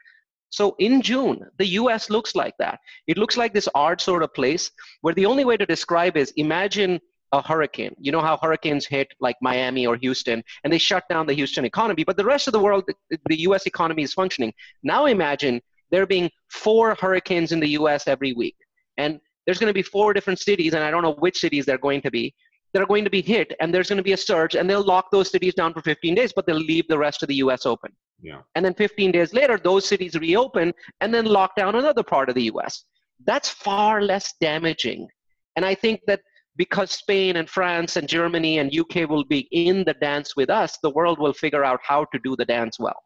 So 0.50 0.74
in 0.78 1.02
June, 1.02 1.40
the 1.58 1.66
US 1.80 2.10
looks 2.10 2.34
like 2.34 2.54
that. 2.58 2.80
It 3.06 3.18
looks 3.18 3.36
like 3.36 3.52
this 3.52 3.68
odd 3.74 4.00
sort 4.00 4.22
of 4.22 4.34
place 4.34 4.70
where 5.02 5.14
the 5.14 5.26
only 5.26 5.44
way 5.44 5.56
to 5.56 5.66
describe 5.66 6.16
is 6.16 6.32
imagine 6.36 7.00
a 7.32 7.42
hurricane. 7.42 7.94
You 7.98 8.12
know 8.12 8.20
how 8.20 8.38
hurricanes 8.40 8.86
hit 8.86 9.08
like 9.20 9.36
Miami 9.42 9.86
or 9.86 9.96
Houston 9.96 10.42
and 10.62 10.72
they 10.72 10.78
shut 10.78 11.04
down 11.08 11.26
the 11.26 11.34
Houston 11.34 11.64
economy, 11.64 12.04
but 12.04 12.16
the 12.16 12.24
rest 12.24 12.46
of 12.46 12.52
the 12.52 12.60
world, 12.60 12.84
the 13.10 13.40
US 13.40 13.66
economy 13.66 14.02
is 14.02 14.12
functioning. 14.12 14.52
Now 14.82 15.06
imagine 15.06 15.60
there 15.90 16.06
being 16.06 16.30
four 16.50 16.96
hurricanes 17.00 17.52
in 17.52 17.60
the 17.60 17.68
US 17.70 18.08
every 18.08 18.32
week. 18.32 18.56
And 18.96 19.20
there's 19.44 19.58
going 19.58 19.70
to 19.70 19.74
be 19.74 19.82
four 19.82 20.12
different 20.12 20.40
cities, 20.40 20.74
and 20.74 20.82
I 20.82 20.90
don't 20.90 21.02
know 21.02 21.14
which 21.14 21.38
cities 21.38 21.64
they're 21.64 21.78
going 21.78 22.02
to 22.02 22.10
be, 22.10 22.34
that 22.72 22.82
are 22.82 22.86
going 22.86 23.04
to 23.04 23.10
be 23.10 23.22
hit, 23.22 23.54
and 23.60 23.72
there's 23.72 23.88
going 23.88 23.96
to 23.96 24.02
be 24.02 24.12
a 24.12 24.16
surge, 24.16 24.56
and 24.56 24.68
they'll 24.68 24.84
lock 24.84 25.10
those 25.12 25.30
cities 25.30 25.54
down 25.54 25.72
for 25.72 25.80
15 25.82 26.14
days, 26.14 26.32
but 26.34 26.46
they'll 26.46 26.56
leave 26.56 26.86
the 26.88 26.98
rest 26.98 27.22
of 27.22 27.28
the 27.28 27.36
US 27.36 27.64
open. 27.64 27.92
Yeah. 28.20 28.40
And 28.54 28.64
then 28.64 28.74
15 28.74 29.12
days 29.12 29.32
later, 29.32 29.58
those 29.58 29.86
cities 29.86 30.14
reopen 30.14 30.74
and 31.00 31.14
then 31.14 31.26
lock 31.26 31.54
down 31.54 31.76
another 31.76 32.02
part 32.02 32.28
of 32.28 32.34
the 32.34 32.44
US. 32.44 32.84
That's 33.24 33.48
far 33.48 34.02
less 34.02 34.34
damaging. 34.40 35.08
And 35.54 35.64
I 35.64 35.74
think 35.74 36.00
that 36.06 36.20
because 36.56 36.90
Spain 36.90 37.36
and 37.36 37.48
France 37.48 37.96
and 37.96 38.08
Germany 38.08 38.58
and 38.58 38.76
UK 38.76 39.08
will 39.08 39.24
be 39.24 39.48
in 39.50 39.84
the 39.84 39.94
dance 39.94 40.36
with 40.36 40.50
us, 40.50 40.78
the 40.82 40.90
world 40.90 41.18
will 41.18 41.32
figure 41.32 41.64
out 41.64 41.80
how 41.82 42.04
to 42.12 42.18
do 42.24 42.36
the 42.36 42.44
dance 42.44 42.78
well. 42.78 43.00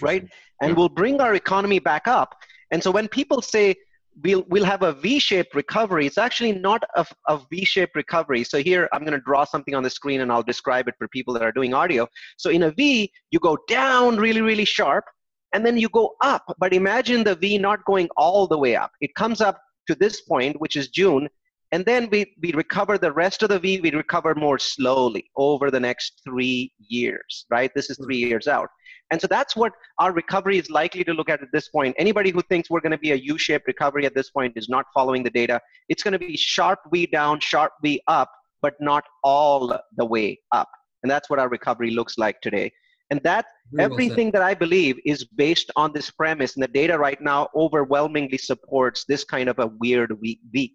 Right? 0.00 0.26
And 0.60 0.70
yeah. 0.70 0.76
we'll 0.76 0.88
bring 0.88 1.20
our 1.20 1.34
economy 1.34 1.78
back 1.78 2.08
up. 2.08 2.36
And 2.70 2.82
so 2.82 2.90
when 2.90 3.08
people 3.08 3.42
say, 3.42 3.76
we'll 4.22 4.44
we'll 4.48 4.64
have 4.64 4.82
a 4.82 4.92
V-shaped 4.92 5.54
recovery. 5.54 6.06
It's 6.06 6.18
actually 6.18 6.52
not 6.52 6.82
a, 6.96 7.06
a 7.28 7.40
V-shaped 7.50 7.94
recovery. 7.94 8.44
So 8.44 8.58
here 8.58 8.88
I'm 8.92 9.00
going 9.00 9.12
to 9.12 9.20
draw 9.20 9.44
something 9.44 9.74
on 9.74 9.82
the 9.82 9.90
screen 9.90 10.20
and 10.20 10.32
I'll 10.32 10.42
describe 10.42 10.88
it 10.88 10.94
for 10.98 11.08
people 11.08 11.34
that 11.34 11.42
are 11.42 11.52
doing 11.52 11.74
audio. 11.74 12.08
So 12.36 12.50
in 12.50 12.64
a 12.64 12.70
V, 12.70 13.10
you 13.30 13.38
go 13.38 13.58
down 13.68 14.16
really 14.16 14.40
really 14.40 14.64
sharp, 14.64 15.04
and 15.52 15.64
then 15.64 15.76
you 15.76 15.88
go 15.88 16.16
up. 16.22 16.44
But 16.58 16.72
imagine 16.72 17.24
the 17.24 17.36
V 17.36 17.58
not 17.58 17.84
going 17.84 18.08
all 18.16 18.46
the 18.46 18.58
way 18.58 18.76
up. 18.76 18.90
It 19.00 19.14
comes 19.14 19.40
up 19.40 19.60
to 19.86 19.94
this 19.94 20.20
point, 20.22 20.60
which 20.60 20.76
is 20.76 20.88
June, 20.88 21.28
and 21.72 21.84
then 21.84 22.08
we, 22.10 22.34
we 22.42 22.52
recover 22.52 22.96
the 22.96 23.12
rest 23.12 23.42
of 23.42 23.50
the 23.50 23.58
V, 23.58 23.80
we 23.80 23.90
recover 23.90 24.34
more 24.34 24.58
slowly 24.58 25.30
over 25.36 25.70
the 25.70 25.80
next 25.80 26.20
three 26.24 26.72
years, 26.78 27.46
right? 27.50 27.70
This 27.74 27.90
is 27.90 27.98
mm-hmm. 27.98 28.04
three 28.04 28.16
years 28.16 28.48
out. 28.48 28.68
And 29.10 29.20
so 29.20 29.26
that's 29.26 29.56
what 29.56 29.72
our 29.98 30.12
recovery 30.12 30.58
is 30.58 30.68
likely 30.70 31.02
to 31.04 31.14
look 31.14 31.30
at 31.30 31.42
at 31.42 31.48
this 31.52 31.68
point. 31.68 31.94
Anybody 31.98 32.30
who 32.30 32.42
thinks 32.42 32.68
we're 32.68 32.80
going 32.80 32.92
to 32.92 32.98
be 32.98 33.12
a 33.12 33.16
U-shaped 33.16 33.66
recovery 33.66 34.04
at 34.04 34.14
this 34.14 34.30
point 34.30 34.52
is 34.56 34.68
not 34.68 34.84
following 34.92 35.22
the 35.22 35.30
data. 35.30 35.60
It's 35.88 36.02
going 36.02 36.12
to 36.12 36.18
be 36.18 36.36
sharp 36.36 36.80
V 36.92 37.06
down, 37.06 37.40
sharp 37.40 37.72
V 37.82 38.02
up, 38.06 38.30
but 38.60 38.74
not 38.80 39.04
all 39.24 39.78
the 39.96 40.04
way 40.04 40.38
up. 40.52 40.68
And 41.02 41.10
that's 41.10 41.30
what 41.30 41.38
our 41.38 41.48
recovery 41.48 41.90
looks 41.90 42.18
like 42.18 42.40
today. 42.40 42.70
And 43.10 43.20
that 43.22 43.46
everything 43.78 44.30
that 44.32 44.42
I 44.42 44.52
believe 44.52 44.98
is 45.06 45.24
based 45.24 45.70
on 45.76 45.92
this 45.94 46.10
premise, 46.10 46.56
and 46.56 46.62
the 46.62 46.68
data 46.68 46.98
right 46.98 47.20
now 47.22 47.48
overwhelmingly 47.54 48.36
supports 48.36 49.04
this 49.08 49.24
kind 49.24 49.48
of 49.48 49.58
a 49.58 49.68
weird 49.80 50.14
V. 50.20 50.38
v. 50.50 50.74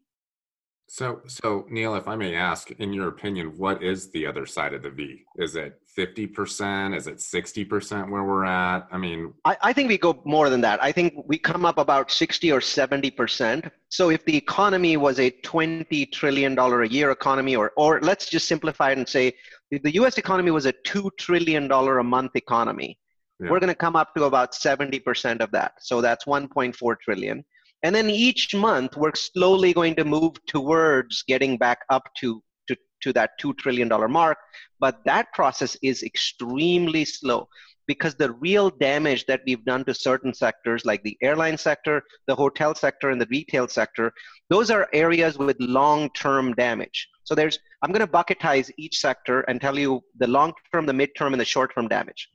So, 0.93 1.21
so 1.25 1.65
Neal, 1.71 1.95
if 1.95 2.07
I 2.07 2.15
may 2.15 2.35
ask, 2.35 2.69
in 2.69 2.93
your 2.93 3.07
opinion, 3.07 3.57
what 3.57 3.81
is 3.81 4.11
the 4.11 4.27
other 4.27 4.45
side 4.45 4.75
of 4.75 4.83
the 4.83 4.91
V? 4.91 5.25
Is 5.37 5.55
it 5.55 5.81
50%? 5.97 6.95
Is 6.95 7.07
it 7.07 7.17
60% 7.17 8.11
where 8.11 8.23
we're 8.23 8.45
at? 8.45 8.87
I 8.91 8.99
mean, 8.99 9.33
I, 9.43 9.57
I, 9.63 9.73
think 9.73 9.89
we 9.89 9.97
go 9.97 10.21
more 10.23 10.51
than 10.51 10.61
that. 10.61 10.83
I 10.83 10.91
think 10.91 11.15
we 11.25 11.39
come 11.39 11.65
up 11.65 11.79
about 11.79 12.11
60 12.11 12.51
or 12.51 12.59
70%. 12.59 13.71
So 13.89 14.11
if 14.11 14.23
the 14.25 14.37
economy 14.37 14.95
was 14.97 15.19
a 15.19 15.31
$20 15.31 16.11
trillion 16.11 16.59
a 16.59 16.85
year 16.85 17.09
economy, 17.09 17.55
or, 17.55 17.71
or 17.75 17.99
let's 18.01 18.29
just 18.29 18.47
simplify 18.47 18.91
it 18.91 18.99
and 18.99 19.09
say 19.09 19.33
the 19.71 19.95
US 19.95 20.19
economy 20.19 20.51
was 20.51 20.67
a 20.67 20.73
$2 20.73 21.09
trillion 21.17 21.71
a 21.71 22.03
month 22.03 22.35
economy, 22.35 22.99
yeah. 23.39 23.49
we're 23.49 23.59
going 23.59 23.69
to 23.69 23.83
come 23.85 23.95
up 23.95 24.13
to 24.13 24.25
about 24.25 24.51
70% 24.51 25.41
of 25.41 25.49
that. 25.53 25.73
So 25.79 26.01
that's 26.01 26.25
1.4 26.25 26.99
trillion. 26.99 27.43
And 27.83 27.93
then 27.93 28.09
each 28.09 28.55
month, 28.55 28.95
we're 28.95 29.13
slowly 29.13 29.73
going 29.73 29.95
to 29.95 30.05
move 30.05 30.33
towards 30.47 31.23
getting 31.23 31.57
back 31.57 31.79
up 31.89 32.03
to, 32.19 32.41
to, 32.69 32.77
to 33.01 33.13
that 33.13 33.31
$2 33.41 33.57
trillion 33.57 33.89
mark. 34.09 34.37
But 34.79 34.99
that 35.05 35.31
process 35.33 35.75
is 35.83 36.01
extremely 36.01 37.03
slow 37.03 37.49
because 37.85 38.15
the 38.15 38.31
real 38.33 38.69
damage 38.69 39.25
that 39.25 39.41
we've 39.45 39.65
done 39.65 39.83
to 39.85 39.93
certain 39.93 40.33
sectors, 40.33 40.85
like 40.85 41.03
the 41.03 41.17
airline 41.21 41.57
sector, 41.57 42.01
the 42.27 42.35
hotel 42.35 42.73
sector, 42.73 43.09
and 43.09 43.19
the 43.19 43.27
retail 43.29 43.67
sector, 43.67 44.13
those 44.49 44.71
are 44.71 44.87
areas 44.93 45.37
with 45.37 45.57
long 45.59 46.09
term 46.11 46.53
damage. 46.53 47.09
So 47.25 47.35
there's, 47.35 47.59
I'm 47.81 47.91
going 47.91 48.05
to 48.05 48.11
bucketize 48.11 48.71
each 48.77 48.99
sector 48.99 49.41
and 49.41 49.59
tell 49.59 49.77
you 49.77 50.01
the 50.17 50.27
long 50.27 50.53
term, 50.73 50.85
the 50.85 50.93
mid 50.93 51.09
term, 51.17 51.33
and 51.33 51.41
the 51.41 51.45
short 51.45 51.73
term 51.75 51.87
damage. 51.87 52.29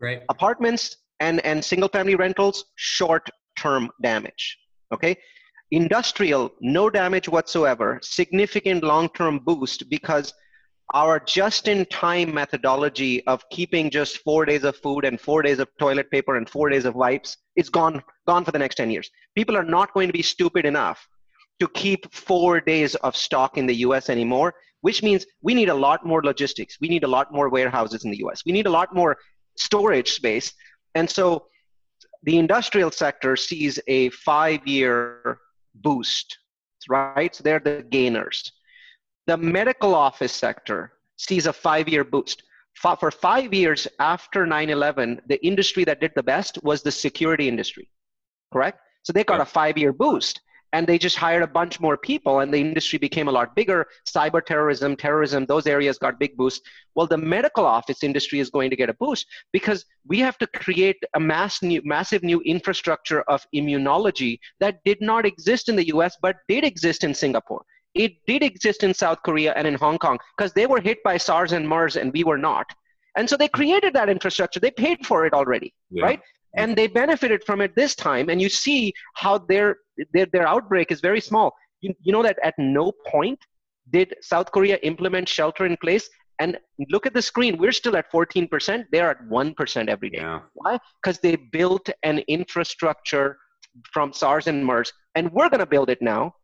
Right. 0.00 0.22
Apartments 0.30 0.96
and, 1.20 1.44
and 1.44 1.64
single 1.64 1.88
family 1.88 2.14
rentals, 2.14 2.64
short 2.76 3.28
term 3.58 3.90
damage. 4.02 4.58
Okay. 4.92 5.16
Industrial, 5.70 6.52
no 6.60 6.90
damage 6.90 7.28
whatsoever. 7.28 7.98
Significant 8.02 8.84
long-term 8.84 9.38
boost 9.38 9.88
because 9.88 10.34
our 10.92 11.18
just-in-time 11.18 12.34
methodology 12.34 13.26
of 13.26 13.48
keeping 13.48 13.88
just 13.88 14.18
four 14.18 14.44
days 14.44 14.64
of 14.64 14.76
food 14.76 15.06
and 15.06 15.18
four 15.18 15.40
days 15.40 15.58
of 15.58 15.68
toilet 15.78 16.10
paper 16.10 16.36
and 16.36 16.48
four 16.48 16.68
days 16.68 16.84
of 16.84 16.94
wipes 16.94 17.38
is 17.56 17.70
gone 17.70 18.02
gone 18.26 18.44
for 18.44 18.52
the 18.52 18.58
next 18.58 18.74
10 18.74 18.90
years. 18.90 19.10
People 19.34 19.56
are 19.56 19.64
not 19.64 19.94
going 19.94 20.08
to 20.08 20.12
be 20.12 20.22
stupid 20.22 20.66
enough 20.66 21.08
to 21.60 21.68
keep 21.68 22.12
four 22.12 22.60
days 22.60 22.94
of 22.96 23.16
stock 23.16 23.56
in 23.56 23.66
the 23.66 23.76
US 23.76 24.10
anymore, 24.10 24.54
which 24.82 25.02
means 25.02 25.24
we 25.40 25.54
need 25.54 25.70
a 25.70 25.74
lot 25.74 26.04
more 26.04 26.22
logistics. 26.22 26.76
We 26.80 26.88
need 26.88 27.04
a 27.04 27.08
lot 27.08 27.32
more 27.32 27.48
warehouses 27.48 28.04
in 28.04 28.10
the 28.10 28.18
US. 28.26 28.42
We 28.44 28.52
need 28.52 28.66
a 28.66 28.70
lot 28.70 28.94
more 28.94 29.16
storage 29.56 30.12
space. 30.12 30.52
And 30.94 31.08
so 31.08 31.46
the 32.22 32.38
industrial 32.38 32.90
sector 32.90 33.36
sees 33.36 33.78
a 33.88 34.10
five 34.10 34.66
year 34.66 35.38
boost, 35.74 36.38
right? 36.88 37.34
So 37.34 37.42
they're 37.42 37.60
the 37.60 37.84
gainers. 37.88 38.50
The 39.26 39.36
medical 39.36 39.94
office 39.94 40.32
sector 40.32 40.92
sees 41.16 41.46
a 41.46 41.52
five 41.52 41.88
year 41.88 42.04
boost. 42.04 42.42
For 42.74 43.10
five 43.10 43.52
years 43.52 43.86
after 43.98 44.46
9 44.46 44.70
11, 44.70 45.20
the 45.28 45.44
industry 45.44 45.84
that 45.84 46.00
did 46.00 46.12
the 46.16 46.22
best 46.22 46.62
was 46.62 46.82
the 46.82 46.90
security 46.90 47.46
industry, 47.48 47.88
correct? 48.52 48.80
So 49.02 49.12
they 49.12 49.24
got 49.24 49.40
a 49.40 49.44
five 49.44 49.76
year 49.76 49.92
boost 49.92 50.40
and 50.72 50.86
they 50.86 50.98
just 50.98 51.16
hired 51.16 51.42
a 51.42 51.46
bunch 51.46 51.80
more 51.80 51.96
people 51.96 52.40
and 52.40 52.52
the 52.52 52.60
industry 52.60 52.98
became 52.98 53.28
a 53.28 53.32
lot 53.32 53.54
bigger. 53.54 53.86
Cyber 54.06 54.44
terrorism 54.44 54.96
terrorism 54.96 55.46
those 55.46 55.66
areas 55.66 55.98
got 55.98 56.18
big 56.18 56.36
boosts 56.36 56.66
well 56.94 57.06
the 57.06 57.16
medical 57.16 57.64
office 57.64 58.02
industry 58.02 58.40
is 58.40 58.50
going 58.50 58.70
to 58.70 58.76
get 58.76 58.88
a 58.88 58.94
boost 58.94 59.26
because 59.52 59.84
we 60.06 60.18
have 60.18 60.38
to 60.38 60.46
create 60.46 60.96
a 61.14 61.20
mass 61.20 61.62
new, 61.62 61.80
massive 61.84 62.22
new 62.22 62.40
infrastructure 62.42 63.22
of 63.22 63.46
immunology 63.54 64.38
that 64.60 64.82
did 64.84 65.00
not 65.00 65.26
exist 65.26 65.68
in 65.68 65.76
the 65.76 65.84
us 65.84 66.16
but 66.20 66.36
did 66.48 66.64
exist 66.64 67.04
in 67.04 67.14
singapore. 67.14 67.64
It 67.94 68.12
did 68.26 68.42
exist 68.42 68.82
in 68.82 68.94
south 68.94 69.22
korea 69.22 69.52
and 69.56 69.66
in 69.66 69.74
hong 69.74 69.98
kong 69.98 70.18
because 70.36 70.52
they 70.52 70.66
were 70.66 70.80
hit 70.80 71.02
by 71.02 71.16
sars 71.16 71.52
and 71.52 71.68
mers 71.68 71.96
and 71.96 72.12
we 72.12 72.24
were 72.24 72.38
not. 72.38 72.66
And 73.16 73.28
so 73.28 73.36
they 73.36 73.48
created 73.48 73.92
that 73.92 74.08
infrastructure. 74.08 74.58
They 74.58 74.70
paid 74.70 75.04
for 75.04 75.26
it 75.26 75.34
already 75.34 75.74
yeah. 75.90 76.04
right 76.04 76.20
and 76.56 76.76
they 76.76 76.86
benefited 76.86 77.42
from 77.44 77.60
it 77.60 77.74
this 77.74 77.94
time. 77.94 78.28
And 78.28 78.40
you 78.40 78.48
see 78.48 78.92
how 79.14 79.38
their 79.38 79.76
their, 80.12 80.26
their 80.26 80.46
outbreak 80.46 80.90
is 80.90 81.00
very 81.00 81.20
small. 81.20 81.54
You, 81.80 81.94
you 82.00 82.12
know 82.12 82.22
that 82.22 82.38
at 82.42 82.54
no 82.58 82.92
point 83.06 83.38
did 83.90 84.14
south 84.20 84.52
korea 84.52 84.78
implement 84.82 85.28
shelter 85.28 85.66
in 85.66 85.76
place. 85.76 86.08
And 86.40 86.58
look 86.90 87.06
at 87.06 87.14
the 87.14 87.22
screen. 87.22 87.56
We're 87.58 87.72
still 87.72 87.96
at 87.96 88.10
14% 88.10 88.84
they're 88.90 89.10
at 89.10 89.22
1% 89.28 89.88
every 89.88 90.10
day. 90.10 90.18
Yeah. 90.18 90.40
why? 90.54 90.78
Because 91.00 91.20
they 91.20 91.36
built 91.36 91.88
an 92.02 92.18
infrastructure 92.26 93.38
from 93.92 94.12
sars 94.12 94.48
and 94.48 94.64
mers. 94.64 94.92
And 95.14 95.30
we're 95.32 95.48
going 95.48 95.60
to 95.60 95.66
build 95.66 95.88
it 95.88 96.02
now. 96.02 96.34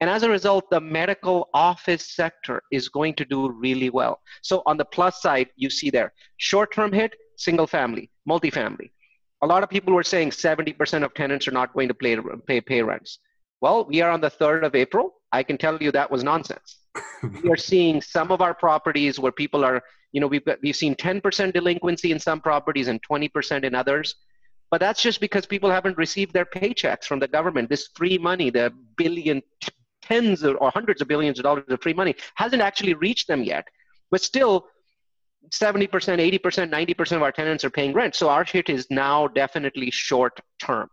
And 0.00 0.10
as 0.10 0.22
a 0.22 0.28
result, 0.28 0.68
the 0.70 0.80
medical 0.80 1.48
office 1.54 2.14
sector 2.14 2.62
is 2.70 2.88
going 2.88 3.14
to 3.14 3.24
do 3.24 3.50
really 3.50 3.90
well. 3.90 4.20
So 4.42 4.62
on 4.66 4.76
the 4.76 4.84
plus 4.84 5.22
side, 5.22 5.48
you 5.56 5.70
see 5.70 5.88
there, 5.88 6.12
short-term 6.36 6.92
hit, 6.92 7.14
single 7.36 7.66
family, 7.66 8.10
multifamily 8.28 8.90
a 9.42 9.46
lot 9.46 9.62
of 9.62 9.70
people 9.70 9.94
were 9.94 10.02
saying 10.02 10.30
70% 10.30 11.04
of 11.04 11.14
tenants 11.14 11.46
are 11.46 11.52
not 11.52 11.72
going 11.72 11.88
to 11.88 11.94
pay, 11.94 12.16
pay, 12.46 12.60
pay 12.60 12.82
rents. 12.82 13.18
Well, 13.60 13.84
we 13.84 14.00
are 14.02 14.10
on 14.10 14.20
the 14.20 14.30
3rd 14.30 14.64
of 14.64 14.74
April. 14.74 15.14
I 15.32 15.42
can 15.42 15.58
tell 15.58 15.76
you 15.82 15.92
that 15.92 16.10
was 16.10 16.24
nonsense. 16.24 16.78
we 17.42 17.50
are 17.50 17.56
seeing 17.56 18.00
some 18.00 18.30
of 18.30 18.40
our 18.40 18.54
properties 18.54 19.18
where 19.18 19.32
people 19.32 19.64
are, 19.64 19.82
you 20.12 20.20
know, 20.20 20.26
we've, 20.26 20.44
got, 20.44 20.58
we've 20.62 20.76
seen 20.76 20.94
10% 20.94 21.52
delinquency 21.52 22.12
in 22.12 22.18
some 22.18 22.40
properties 22.40 22.88
and 22.88 23.00
20% 23.08 23.64
in 23.64 23.74
others. 23.74 24.14
But 24.70 24.80
that's 24.80 25.02
just 25.02 25.20
because 25.20 25.46
people 25.46 25.70
haven't 25.70 25.96
received 25.96 26.32
their 26.32 26.44
paychecks 26.44 27.04
from 27.04 27.20
the 27.20 27.28
government. 27.28 27.68
This 27.68 27.88
free 27.94 28.18
money, 28.18 28.50
the 28.50 28.72
billion, 28.96 29.42
tens 30.02 30.44
or 30.44 30.70
hundreds 30.70 31.00
of 31.00 31.08
billions 31.08 31.38
of 31.38 31.44
dollars 31.44 31.64
of 31.68 31.80
free 31.82 31.94
money, 31.94 32.14
hasn't 32.34 32.62
actually 32.62 32.94
reached 32.94 33.28
them 33.28 33.42
yet. 33.42 33.66
But 34.10 34.20
still, 34.22 34.66
70%, 35.50 35.88
80%, 35.88 36.38
90% 36.40 37.16
of 37.16 37.22
our 37.22 37.32
tenants 37.32 37.64
are 37.64 37.70
paying 37.70 37.92
rent. 37.92 38.14
So 38.14 38.28
our 38.28 38.44
hit 38.44 38.68
is 38.68 38.86
now 38.90 39.28
definitely 39.28 39.90
short 39.90 40.40
term. 40.60 40.88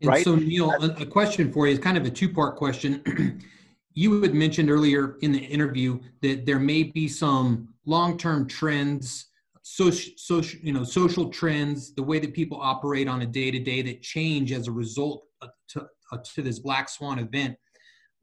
And 0.00 0.10
right? 0.10 0.24
so, 0.24 0.34
Neal, 0.36 0.70
a, 0.70 1.02
a 1.02 1.06
question 1.06 1.52
for 1.52 1.66
you 1.66 1.72
is 1.72 1.78
kind 1.78 1.96
of 1.96 2.04
a 2.04 2.10
two 2.10 2.32
part 2.32 2.56
question. 2.56 3.40
you 3.94 4.22
had 4.22 4.34
mentioned 4.34 4.70
earlier 4.70 5.16
in 5.22 5.32
the 5.32 5.38
interview 5.38 6.00
that 6.22 6.46
there 6.46 6.58
may 6.58 6.82
be 6.82 7.08
some 7.08 7.68
long 7.86 8.18
term 8.18 8.46
trends. 8.46 9.26
Social, 9.66 10.12
social, 10.18 10.60
you 10.62 10.74
know, 10.74 10.84
social 10.84 11.30
trends, 11.30 11.94
the 11.94 12.02
way 12.02 12.18
that 12.18 12.34
people 12.34 12.60
operate 12.60 13.08
on 13.08 13.22
a 13.22 13.26
day 13.26 13.50
to 13.50 13.58
day 13.58 13.80
that 13.80 14.02
change 14.02 14.52
as 14.52 14.68
a 14.68 14.72
result 14.72 15.24
to, 15.68 15.88
to 16.34 16.42
this 16.42 16.58
black 16.58 16.88
swan 16.90 17.18
event. 17.18 17.56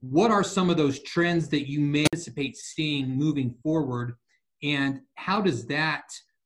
What 0.01 0.29
are 0.29 0.43
some 0.43 0.69
of 0.69 0.77
those 0.77 0.99
trends 0.99 1.49
that 1.49 1.67
you 1.67 1.79
may 1.79 2.05
anticipate 2.13 2.57
seeing 2.57 3.09
moving 3.09 3.55
forward, 3.63 4.15
and 4.63 5.01
how 5.15 5.41
does 5.41 5.65
that 5.67 6.03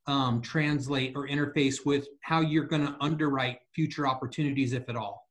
um, 0.08 0.42
translate 0.42 1.14
or 1.16 1.28
interface 1.28 1.86
with 1.86 2.08
how 2.22 2.42
you're 2.42 2.66
going 2.66 2.86
to 2.86 2.96
underwrite 3.02 3.60
future 3.74 4.08
opportunities, 4.08 4.74
if 4.74 4.88
at 4.90 4.96
all? 4.96 5.28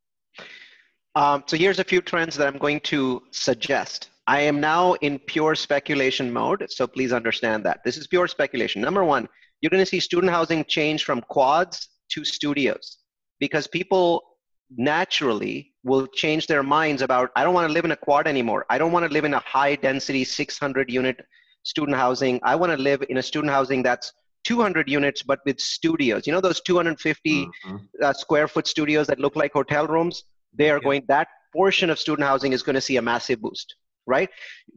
Um, 1.15 1.45
so 1.47 1.57
here's 1.57 1.79
a 1.79 1.85
few 1.85 2.01
trends 2.01 2.37
that 2.37 2.49
I'm 2.49 2.59
going 2.59 2.81
to 2.81 3.23
suggest. 3.31 4.11
I 4.27 4.41
am 4.41 4.61
now 4.61 4.95
in 4.95 5.19
pure 5.19 5.55
speculation 5.55 6.33
mode, 6.33 6.67
so 6.71 6.87
please 6.87 7.13
understand 7.13 7.65
that. 7.65 7.81
This 7.85 7.97
is 7.97 8.07
pure 8.07 8.27
speculation. 8.27 8.81
Number 8.81 9.05
one, 9.05 9.29
you're 9.61 9.71
going 9.71 9.83
to 9.83 9.87
see 9.87 10.01
student 10.01 10.33
housing 10.33 10.65
change 10.65 11.05
from 11.05 11.21
quads 11.23 11.89
to 12.11 12.25
studios 12.25 12.99
because 13.39 13.67
people 13.67 14.23
naturally 14.77 15.73
will 15.85 16.07
change 16.07 16.47
their 16.47 16.63
minds 16.63 17.03
about, 17.03 17.31
I 17.37 17.45
don't 17.45 17.55
want 17.55 17.69
to 17.69 17.73
live 17.73 17.85
in 17.85 17.93
a 17.93 17.97
quad 17.97 18.27
anymore. 18.27 18.67
I 18.71 18.79
don't 18.79 18.93
want 18.93 19.07
to 19.07 19.13
live 19.13 19.25
in 19.25 19.35
a 19.35 19.41
high 19.41 19.77
density 19.77 20.25
600 20.25 20.91
unit 20.91 21.21
student 21.65 21.97
housing. 21.97 22.41
I 22.43 22.55
want 22.55 22.73
to 22.73 22.79
live 22.79 23.03
in 23.09 23.19
a 23.19 23.23
student 23.23 23.53
housing 23.53 23.83
that's 23.83 24.13
200 24.45 24.89
units 24.89 25.23
but 25.23 25.41
with 25.47 25.59
studios 25.59 26.27
you 26.27 26.33
know 26.33 26.41
those 26.41 26.61
250 26.61 27.47
mm-hmm. 27.47 27.77
uh, 28.03 28.13
square 28.13 28.47
foot 28.47 28.67
studios 28.67 29.07
that 29.07 29.19
look 29.19 29.37
like 29.37 29.53
hotel 29.53 29.87
rooms 29.87 30.25
they 30.53 30.71
are 30.71 30.77
yeah. 30.77 30.85
going 30.85 31.03
that 31.09 31.29
portion 31.53 31.91
of 31.91 31.99
student 31.99 32.27
housing 32.27 32.53
is 32.53 32.63
going 32.63 32.75
to 32.75 32.81
see 32.81 32.97
a 32.97 33.03
massive 33.03 33.41
boost 33.41 33.77
right 34.07 34.29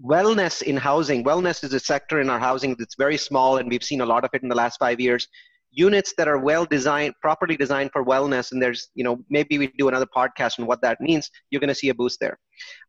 wellness 0.03 0.61
in 0.61 0.77
housing 0.77 1.23
wellness 1.23 1.63
is 1.63 1.73
a 1.73 1.79
sector 1.79 2.21
in 2.21 2.29
our 2.29 2.39
housing 2.39 2.75
that's 2.79 2.95
very 2.95 3.17
small 3.17 3.57
and 3.57 3.69
we've 3.69 3.83
seen 3.83 4.01
a 4.01 4.05
lot 4.05 4.23
of 4.23 4.29
it 4.33 4.41
in 4.41 4.49
the 4.49 4.55
last 4.55 4.77
five 4.79 4.99
years 4.99 5.27
units 5.71 6.13
that 6.17 6.29
are 6.29 6.37
well 6.37 6.65
designed 6.65 7.13
properly 7.21 7.57
designed 7.57 7.91
for 7.91 8.05
wellness 8.05 8.53
and 8.53 8.61
there's 8.61 8.89
you 8.95 9.03
know 9.03 9.17
maybe 9.29 9.57
we 9.57 9.67
do 9.77 9.89
another 9.89 10.07
podcast 10.15 10.59
on 10.59 10.65
what 10.65 10.81
that 10.81 10.99
means 11.01 11.29
you're 11.49 11.59
going 11.59 11.67
to 11.67 11.75
see 11.75 11.89
a 11.89 11.93
boost 11.93 12.19
there 12.21 12.39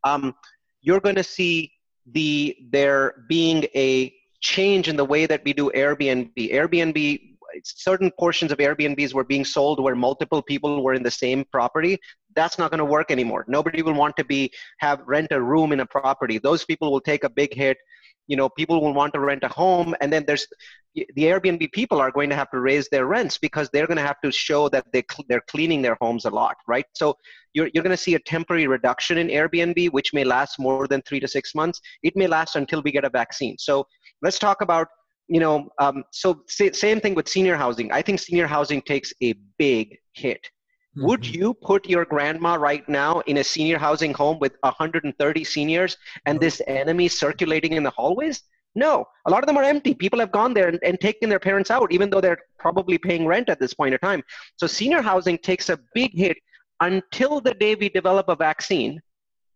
um, 0.04 0.32
you're 0.80 1.00
going 1.00 1.16
to 1.16 1.24
see 1.24 1.72
the 2.12 2.56
there 2.70 3.24
being 3.28 3.64
a 3.74 4.14
change 4.40 4.88
in 4.88 4.96
the 4.96 5.04
way 5.04 5.26
that 5.26 5.42
we 5.44 5.52
do 5.52 5.70
Airbnb. 5.74 6.32
Airbnb, 6.36 7.20
certain 7.64 8.10
portions 8.18 8.52
of 8.52 8.58
Airbnbs 8.58 9.14
were 9.14 9.24
being 9.24 9.44
sold 9.44 9.82
where 9.82 9.96
multiple 9.96 10.42
people 10.42 10.82
were 10.82 10.94
in 10.94 11.02
the 11.02 11.10
same 11.10 11.44
property. 11.50 11.98
That's 12.34 12.58
not 12.58 12.70
going 12.70 12.78
to 12.78 12.84
work 12.84 13.10
anymore. 13.10 13.44
Nobody 13.48 13.82
will 13.82 13.94
want 13.94 14.16
to 14.16 14.24
be 14.24 14.52
have 14.78 15.00
rent 15.06 15.28
a 15.32 15.40
room 15.40 15.72
in 15.72 15.80
a 15.80 15.86
property. 15.86 16.38
Those 16.38 16.64
people 16.64 16.92
will 16.92 17.00
take 17.00 17.24
a 17.24 17.30
big 17.30 17.52
hit 17.52 17.78
you 18.28 18.36
know 18.36 18.48
people 18.48 18.80
will 18.80 18.94
want 18.94 19.12
to 19.12 19.20
rent 19.20 19.42
a 19.42 19.48
home 19.48 19.94
and 20.00 20.12
then 20.12 20.24
there's 20.26 20.46
the 20.94 21.24
airbnb 21.24 21.70
people 21.72 22.00
are 22.00 22.10
going 22.10 22.30
to 22.30 22.36
have 22.36 22.50
to 22.50 22.60
raise 22.60 22.88
their 22.88 23.06
rents 23.06 23.38
because 23.38 23.68
they're 23.72 23.86
going 23.86 23.96
to 23.96 24.02
have 24.02 24.20
to 24.22 24.30
show 24.30 24.68
that 24.68 24.84
they, 24.92 25.02
they're 25.28 25.42
cleaning 25.48 25.82
their 25.82 25.96
homes 26.00 26.24
a 26.24 26.30
lot 26.30 26.56
right? 26.66 26.86
So 26.94 27.16
you're, 27.54 27.68
you're 27.72 27.82
going 27.82 27.96
to 27.96 28.02
see 28.02 28.14
a 28.14 28.20
temporary 28.20 28.66
reduction 28.66 29.18
in 29.18 29.28
airbnb 29.28 29.90
which 29.90 30.12
may 30.12 30.24
last 30.24 30.58
more 30.58 30.86
than 30.86 31.02
three 31.02 31.20
to 31.20 31.28
six 31.28 31.54
months. 31.54 31.80
It 32.02 32.14
may 32.16 32.26
last 32.26 32.56
until 32.56 32.82
we 32.82 32.92
get 32.92 33.04
a 33.04 33.10
vaccine. 33.10 33.56
So 33.58 33.86
let's 34.22 34.38
talk 34.38 34.60
about 34.60 34.88
you 35.28 35.40
know 35.40 35.68
um, 35.78 36.04
so 36.12 36.42
same 36.48 37.00
thing 37.00 37.14
with 37.14 37.28
senior 37.28 37.56
housing. 37.56 37.90
I 37.92 38.02
think 38.02 38.20
senior 38.20 38.46
housing 38.46 38.82
takes 38.82 39.12
a 39.22 39.34
big 39.58 39.96
hit 40.12 40.40
Mm-hmm. 40.96 41.06
Would 41.06 41.26
you 41.26 41.54
put 41.54 41.88
your 41.88 42.04
grandma 42.04 42.54
right 42.54 42.88
now 42.88 43.20
in 43.20 43.38
a 43.38 43.44
senior 43.44 43.78
housing 43.78 44.14
home 44.14 44.38
with 44.38 44.56
130 44.60 45.44
seniors 45.44 45.96
and 46.26 46.40
this 46.40 46.62
enemy 46.66 47.08
circulating 47.08 47.74
in 47.74 47.82
the 47.82 47.90
hallways? 47.90 48.42
No, 48.74 49.06
a 49.26 49.30
lot 49.30 49.42
of 49.42 49.46
them 49.46 49.56
are 49.56 49.64
empty. 49.64 49.94
People 49.94 50.20
have 50.20 50.30
gone 50.30 50.54
there 50.54 50.68
and, 50.68 50.78
and 50.84 51.00
taken 51.00 51.28
their 51.28 51.40
parents 51.40 51.70
out, 51.70 51.92
even 51.92 52.10
though 52.10 52.20
they're 52.20 52.38
probably 52.58 52.96
paying 52.96 53.26
rent 53.26 53.48
at 53.48 53.58
this 53.58 53.74
point 53.74 53.94
in 53.94 54.00
time. 54.00 54.22
So 54.56 54.66
senior 54.66 55.02
housing 55.02 55.38
takes 55.38 55.68
a 55.68 55.78
big 55.94 56.12
hit 56.14 56.36
until 56.80 57.40
the 57.40 57.54
day 57.54 57.74
we 57.74 57.88
develop 57.88 58.28
a 58.28 58.36
vaccine, 58.36 59.00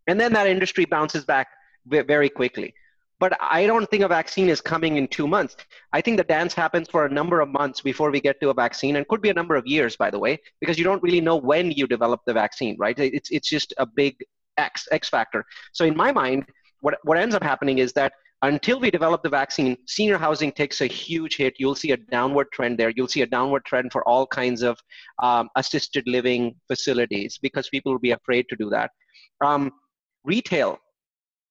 and 0.07 0.21
then 0.21 0.33
that 0.33 0.47
industry 0.47 0.85
bounces 0.87 1.25
back 1.25 1.47
very 1.87 2.29
quickly. 2.29 2.75
But 3.23 3.39
I 3.41 3.67
don't 3.67 3.89
think 3.89 4.03
a 4.03 4.09
vaccine 4.09 4.49
is 4.49 4.61
coming 4.61 4.97
in 4.97 5.07
two 5.07 5.29
months. 5.29 5.55
I 5.93 6.01
think 6.01 6.17
the 6.17 6.25
dance 6.25 6.55
happens 6.55 6.89
for 6.89 7.07
a 7.07 7.09
number 7.09 7.39
of 7.39 7.49
months 7.49 7.81
before 7.81 8.11
we 8.11 8.21
get 8.21 8.41
to 8.41 8.51
a 8.51 8.55
vaccine, 8.65 8.97
and 8.97 9.07
could 9.07 9.23
be 9.23 9.31
a 9.31 9.39
number 9.41 9.55
of 9.55 9.65
years, 9.65 9.95
by 9.95 10.11
the 10.11 10.19
way, 10.19 10.41
because 10.61 10.77
you 10.77 10.83
don't 10.83 11.01
really 11.05 11.21
know 11.21 11.37
when 11.37 11.71
you 11.71 11.87
develop 11.87 12.21
the 12.27 12.33
vaccine, 12.33 12.75
right? 12.81 12.99
It's 12.99 13.31
it's 13.31 13.49
just 13.49 13.75
a 13.79 13.87
big 13.87 14.17
X 14.57 14.89
X 14.91 15.09
factor. 15.09 15.45
So 15.73 15.85
in 15.85 15.97
my 15.97 16.11
mind, 16.11 16.47
what 16.81 16.99
what 17.05 17.17
ends 17.17 17.37
up 17.37 17.45
happening 17.45 17.79
is 17.79 17.93
that 17.93 18.13
until 18.51 18.81
we 18.81 18.91
develop 18.91 19.23
the 19.23 19.35
vaccine, 19.41 19.77
senior 19.87 20.19
housing 20.19 20.51
takes 20.51 20.81
a 20.81 20.89
huge 20.89 21.37
hit. 21.37 21.55
You'll 21.61 21.81
see 21.85 21.93
a 21.93 22.01
downward 22.17 22.49
trend 22.53 22.77
there. 22.77 22.93
You'll 22.97 23.15
see 23.17 23.23
a 23.23 23.33
downward 23.37 23.65
trend 23.65 23.93
for 23.93 24.03
all 24.09 24.27
kinds 24.27 24.63
of 24.63 24.81
um, 25.23 25.49
assisted 25.55 26.09
living 26.09 26.57
facilities 26.67 27.39
because 27.41 27.69
people 27.69 27.93
will 27.93 28.07
be 28.11 28.17
afraid 28.21 28.47
to 28.49 28.57
do 28.57 28.69
that. 28.71 28.91
Um, 29.41 29.71
retail 30.25 30.81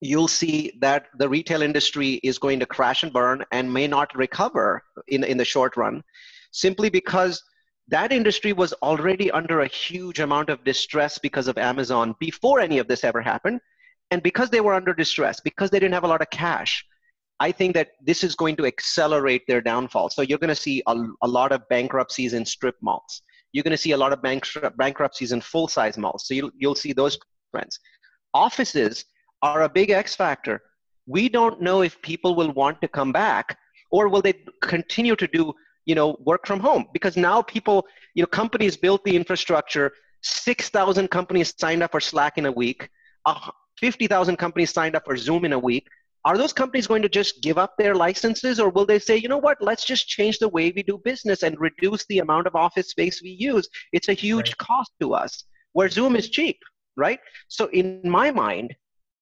you'll 0.02 0.28
see 0.28 0.74
that 0.82 1.06
the 1.20 1.30
retail 1.30 1.62
industry 1.62 2.20
is 2.24 2.40
going 2.40 2.60
to 2.60 2.66
crash 2.66 3.04
and 3.04 3.14
burn 3.14 3.44
and 3.52 3.72
may 3.72 3.88
not 3.88 4.14
recover 4.16 4.82
in, 5.08 5.24
in 5.24 5.38
the 5.38 5.46
short 5.46 5.78
run 5.78 6.04
simply 6.52 6.90
because 6.90 7.42
that 7.88 8.12
industry 8.12 8.54
was 8.54 8.74
already 8.82 9.30
under 9.32 9.62
a 9.62 9.68
huge 9.68 10.20
amount 10.20 10.50
of 10.50 10.64
distress 10.64 11.18
because 11.18 11.48
of 11.48 11.58
Amazon 11.58 12.16
before 12.20 12.60
any 12.60 12.78
of 12.78 12.88
this 12.88 13.04
ever 13.04 13.22
happened. 13.22 13.60
And 14.12 14.22
because 14.22 14.50
they 14.50 14.62
were 14.62 14.74
under 14.74 14.94
distress, 14.94 15.40
because 15.40 15.70
they 15.70 15.80
didn't 15.80 15.94
have 15.94 16.04
a 16.04 16.08
lot 16.08 16.22
of 16.22 16.30
cash, 16.30 16.86
I 17.40 17.52
think 17.52 17.74
that 17.76 17.92
this 18.02 18.24
is 18.24 18.36
going 18.36 18.56
to 18.58 18.66
accelerate 18.66 19.44
their 19.48 19.62
downfall. 19.62 20.10
So 20.10 20.22
you're 20.22 20.38
going 20.38 20.50
to 20.50 20.56
see 20.56 20.84
a, 20.88 20.96
a 21.24 21.28
lot 21.28 21.52
of 21.52 21.68
bankruptcies 21.70 22.34
in 22.34 22.46
strip 22.46 22.76
malls. 22.82 23.22
You're 23.52 23.64
going 23.64 23.72
to 23.72 23.78
see 23.78 23.92
a 23.92 23.98
lot 23.98 24.14
of 24.14 24.22
bankruptcies 24.78 25.32
in 25.32 25.42
full 25.42 25.68
size 25.68 25.98
malls. 25.98 26.28
So 26.28 26.34
you'll, 26.34 26.52
you'll 26.58 26.76
see 26.76 26.94
those 26.94 27.18
trends. 27.54 27.80
Offices 28.34 29.06
are 29.42 29.64
a 29.64 29.70
big 29.70 29.90
X 29.90 30.16
factor. 30.16 30.62
We 31.08 31.30
don't 31.30 31.62
know 31.62 31.82
if 31.82 32.02
people 32.02 32.36
will 32.36 32.52
want 32.52 32.82
to 32.82 32.88
come 32.88 33.12
back 33.12 33.58
or 33.92 34.08
will 34.08 34.22
they 34.22 34.34
continue 34.62 35.16
to 35.16 35.28
do 35.28 35.54
you 35.86 35.96
know 35.96 36.18
work 36.20 36.46
from 36.46 36.60
home. 36.60 36.86
Because 36.94 37.18
now 37.18 37.42
people 37.42 37.86
you 38.14 38.24
know 38.24 38.28
companies 38.28 38.78
built 38.78 39.04
the 39.04 39.16
infrastructure 39.16 39.92
6000 40.24 41.10
companies 41.10 41.54
signed 41.58 41.82
up 41.82 41.92
for 41.92 42.00
slack 42.00 42.38
in 42.38 42.46
a 42.46 42.52
week 42.52 42.88
uh, 43.26 43.50
50000 43.82 44.38
companies 44.38 44.72
signed 44.72 44.96
up 44.96 45.06
for 45.06 45.18
zoom 45.18 45.46
in 45.46 45.54
a 45.54 45.60
week. 45.60 45.88
Are 46.24 46.38
those 46.38 46.54
companies 46.54 46.86
going 46.86 47.02
to 47.02 47.10
just 47.10 47.42
give 47.42 47.58
up 47.58 47.74
their 47.80 47.96
licenses 47.96 48.60
or 48.60 48.70
will 48.70 48.86
they 48.86 49.00
say 49.00 49.18
you 49.18 49.28
know 49.28 49.40
what? 49.40 49.58
Let's 49.60 49.86
just 49.86 50.08
change 50.08 50.38
the 50.38 50.50
way 50.50 50.72
we 50.76 50.84
do 50.84 51.00
business 51.04 51.42
and 51.42 51.60
reduce 51.60 52.06
the 52.06 52.20
amount 52.20 52.46
of 52.46 52.56
office 52.56 52.90
space 52.90 53.24
we 53.24 53.32
use. 53.32 53.68
It's 53.92 54.10
a 54.10 54.14
huge 54.14 54.50
right. 54.50 54.58
cost 54.58 54.92
to 55.02 55.16
us 55.16 55.46
where 55.74 55.90
zoom 55.90 56.16
is 56.16 56.30
cheap 56.30 56.60
right? 56.98 57.20
So 57.48 57.68
in 57.68 58.02
my 58.04 58.32
mind 58.32 58.76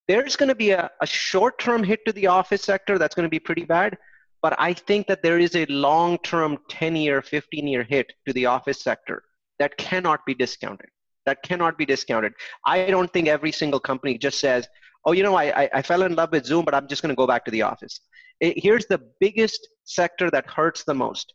there's 0.10 0.36
going 0.36 0.50
to 0.50 0.56
be 0.56 0.72
a, 0.72 0.90
a 1.02 1.06
short 1.06 1.60
term 1.60 1.84
hit 1.84 2.04
to 2.06 2.12
the 2.12 2.26
office 2.26 2.64
sector 2.64 2.98
that's 2.98 3.14
going 3.14 3.28
to 3.28 3.30
be 3.30 3.40
pretty 3.40 3.64
bad. 3.64 3.96
But 4.42 4.56
I 4.60 4.74
think 4.74 5.06
that 5.06 5.22
there 5.22 5.38
is 5.38 5.56
a 5.56 5.68
long 5.68 6.18
term 6.20 6.58
10 6.68 6.96
year, 6.96 7.22
15 7.22 7.68
year 7.68 7.84
hit 7.84 8.12
to 8.26 8.34
the 8.34 8.48
office 8.48 8.82
sector 8.82 9.22
that 9.60 9.78
cannot 9.78 10.26
be 10.26 10.34
discounted. 10.34 10.90
That 11.28 11.44
cannot 11.44 11.78
be 11.78 11.86
discounted. 11.86 12.34
I 12.66 12.86
don't 12.86 13.14
think 13.14 13.28
every 13.28 13.52
single 13.52 13.80
company 13.80 14.18
just 14.18 14.40
says, 14.40 14.68
oh, 15.06 15.12
you 15.12 15.22
know, 15.22 15.36
I, 15.36 15.70
I, 15.72 15.82
fell 15.84 16.02
in 16.02 16.16
love 16.16 16.32
with 16.32 16.46
Zoom, 16.46 16.66
but 16.66 16.74
I'm 16.74 16.88
just 16.88 17.04
going 17.04 17.14
to 17.14 17.16
go 17.16 17.28
back 17.28 17.46
to 17.46 17.52
the 17.52 17.62
office. 17.62 18.00
It, 18.40 18.58
here's 18.58 18.88
the 18.88 19.02
biggest 19.20 19.68
sector 19.84 20.32
that 20.32 20.50
hurts 20.50 20.84
the 20.86 20.96
most. 20.96 21.34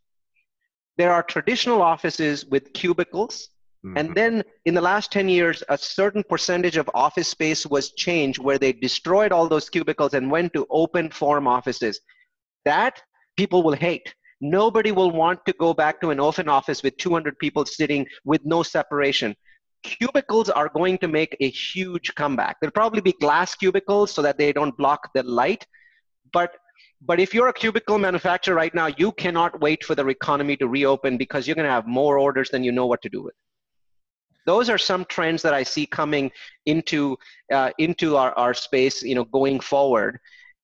There 0.97 1.13
are 1.13 1.23
traditional 1.23 1.81
offices 1.81 2.45
with 2.45 2.73
cubicles 2.73 3.51
Mm-hmm. 3.85 3.99
And 3.99 4.15
then 4.15 4.43
in 4.65 4.75
the 4.75 4.81
last 4.81 5.13
10 5.13 5.29
years, 5.29 5.63
a 5.69 5.77
certain 5.77 6.25
percentage 6.27 6.79
of 6.79 6.89
office 6.95 7.29
space 7.29 7.67
was 7.67 7.93
changed 7.93 8.39
where 8.39 8.59
they 8.59 8.73
destroyed 8.73 9.31
all 9.31 9.47
those 9.47 9.69
cubicles 9.69 10.15
and 10.15 10.31
went 10.31 10.55
to 10.55 10.67
open 10.71 11.11
form 11.11 11.47
offices. 11.47 12.01
That 12.65 13.03
people 13.37 13.63
will 13.63 13.75
hate. 13.75 14.15
Nobody 14.41 14.91
will 14.91 15.11
want 15.11 15.45
to 15.47 15.53
go 15.59 15.75
back 15.75 16.01
to 16.01 16.11
an 16.11 16.19
open 16.19 16.49
office 16.49 16.83
with 16.83 16.97
200 16.97 17.39
people 17.39 17.67
sitting 17.67 18.07
with 18.25 18.41
no 18.45 18.63
separation. 18.63 19.37
Cubicles 19.83 20.49
are 20.49 20.71
going 20.71 20.97
to 20.99 21.09
make 21.09 21.37
a 21.41 21.51
huge 21.51 22.15
comeback. 22.15 22.57
There'll 22.61 22.73
probably 22.73 23.03
be 23.03 23.13
glass 23.21 23.55
cubicles 23.55 24.13
so 24.13 24.23
that 24.23 24.39
they 24.39 24.51
don't 24.53 24.77
block 24.79 25.11
the 25.15 25.23
light. 25.23 25.67
But 26.33 26.53
but 27.07 27.21
if 27.21 27.35
you're 27.35 27.49
a 27.49 27.53
cubicle 27.53 27.99
manufacturer 27.99 28.55
right 28.55 28.75
now, 28.75 28.87
you 28.97 29.13
cannot 29.13 29.61
wait 29.61 29.85
for 29.85 29.95
the 29.95 30.07
economy 30.07 30.57
to 30.57 30.69
reopen 30.69 31.19
because 31.19 31.47
you're 31.47 31.55
going 31.55 31.67
to 31.67 31.71
have 31.71 31.87
more 31.87 32.19
orders 32.19 32.49
than 32.49 32.65
you 32.65 32.73
know 32.73 32.87
what 32.87 33.03
to 33.03 33.11
do 33.11 33.23
with 33.23 33.35
those 34.47 34.69
are 34.69 34.79
some 34.79 35.05
trends 35.07 35.43
that 35.43 35.55
I 35.55 35.63
see 35.63 35.87
coming 35.87 36.31
into 36.67 37.17
uh, 37.53 37.71
into 37.79 38.17
our, 38.17 38.33
our 38.33 38.55
space, 38.55 39.03
you 39.03 39.15
know, 39.15 39.25
going 39.25 39.61
forward. 39.61 40.19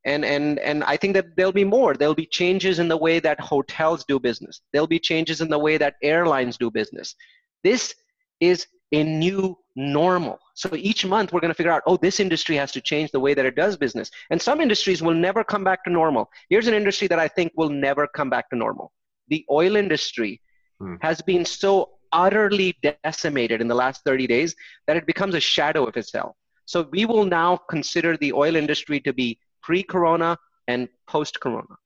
And 0.06 0.24
and 0.24 0.58
and 0.60 0.82
I 0.84 0.96
think 0.96 1.14
that 1.14 1.36
there'll 1.36 1.52
be 1.52 1.64
more. 1.64 1.94
There'll 1.94 2.14
be 2.14 2.26
changes 2.26 2.78
in 2.78 2.88
the 2.88 2.96
way 2.96 3.20
that 3.20 3.38
hotels 3.38 4.04
do 4.06 4.18
business. 4.18 4.62
There'll 4.72 4.86
be 4.86 4.98
changes 4.98 5.40
in 5.40 5.48
the 5.48 5.58
way 5.58 5.76
that 5.76 5.96
airlines 6.02 6.56
do 6.56 6.70
business. 6.70 7.14
This 7.62 7.94
is 8.40 8.66
a 8.92 9.04
new 9.04 9.56
normal. 9.76 10.38
So 10.54 10.74
each 10.74 11.04
month 11.04 11.32
we're 11.32 11.40
going 11.40 11.50
to 11.50 11.54
figure 11.54 11.72
out, 11.72 11.82
oh, 11.86 11.96
this 11.96 12.18
industry 12.18 12.56
has 12.56 12.72
to 12.72 12.80
change 12.80 13.10
the 13.12 13.20
way 13.20 13.34
that 13.34 13.46
it 13.46 13.54
does 13.54 13.76
business. 13.76 14.10
And 14.30 14.40
some 14.40 14.60
industries 14.60 15.02
will 15.02 15.14
never 15.14 15.44
come 15.44 15.64
back 15.64 15.84
to 15.84 15.90
normal. 15.90 16.30
Here's 16.48 16.66
an 16.66 16.74
industry 16.74 17.06
that 17.08 17.18
I 17.18 17.28
think 17.28 17.52
will 17.56 17.70
never 17.70 18.06
come 18.06 18.30
back 18.30 18.50
to 18.50 18.56
normal. 18.56 18.92
The 19.28 19.44
oil 19.50 19.76
industry 19.76 20.40
hmm. 20.80 20.96
has 21.00 21.22
been 21.22 21.44
so 21.44 21.90
utterly 22.12 22.77
decimated 23.05 23.61
in 23.61 23.68
the 23.68 23.75
last 23.75 24.03
30 24.05 24.27
days 24.27 24.55
that 24.87 24.96
it 24.96 25.07
becomes 25.07 25.35
a 25.35 25.40
shadow 25.40 25.87
of 25.87 25.96
itself. 25.96 26.37
So 26.64 26.88
we 26.90 27.05
will 27.05 27.25
now 27.25 27.57
consider 27.68 28.16
the 28.16 28.33
oil 28.33 28.57
industry 28.57 29.01
to 29.01 29.12
be 29.12 29.38
pre-corona 29.62 30.37
and 30.68 30.88
post-corona. 31.09 31.77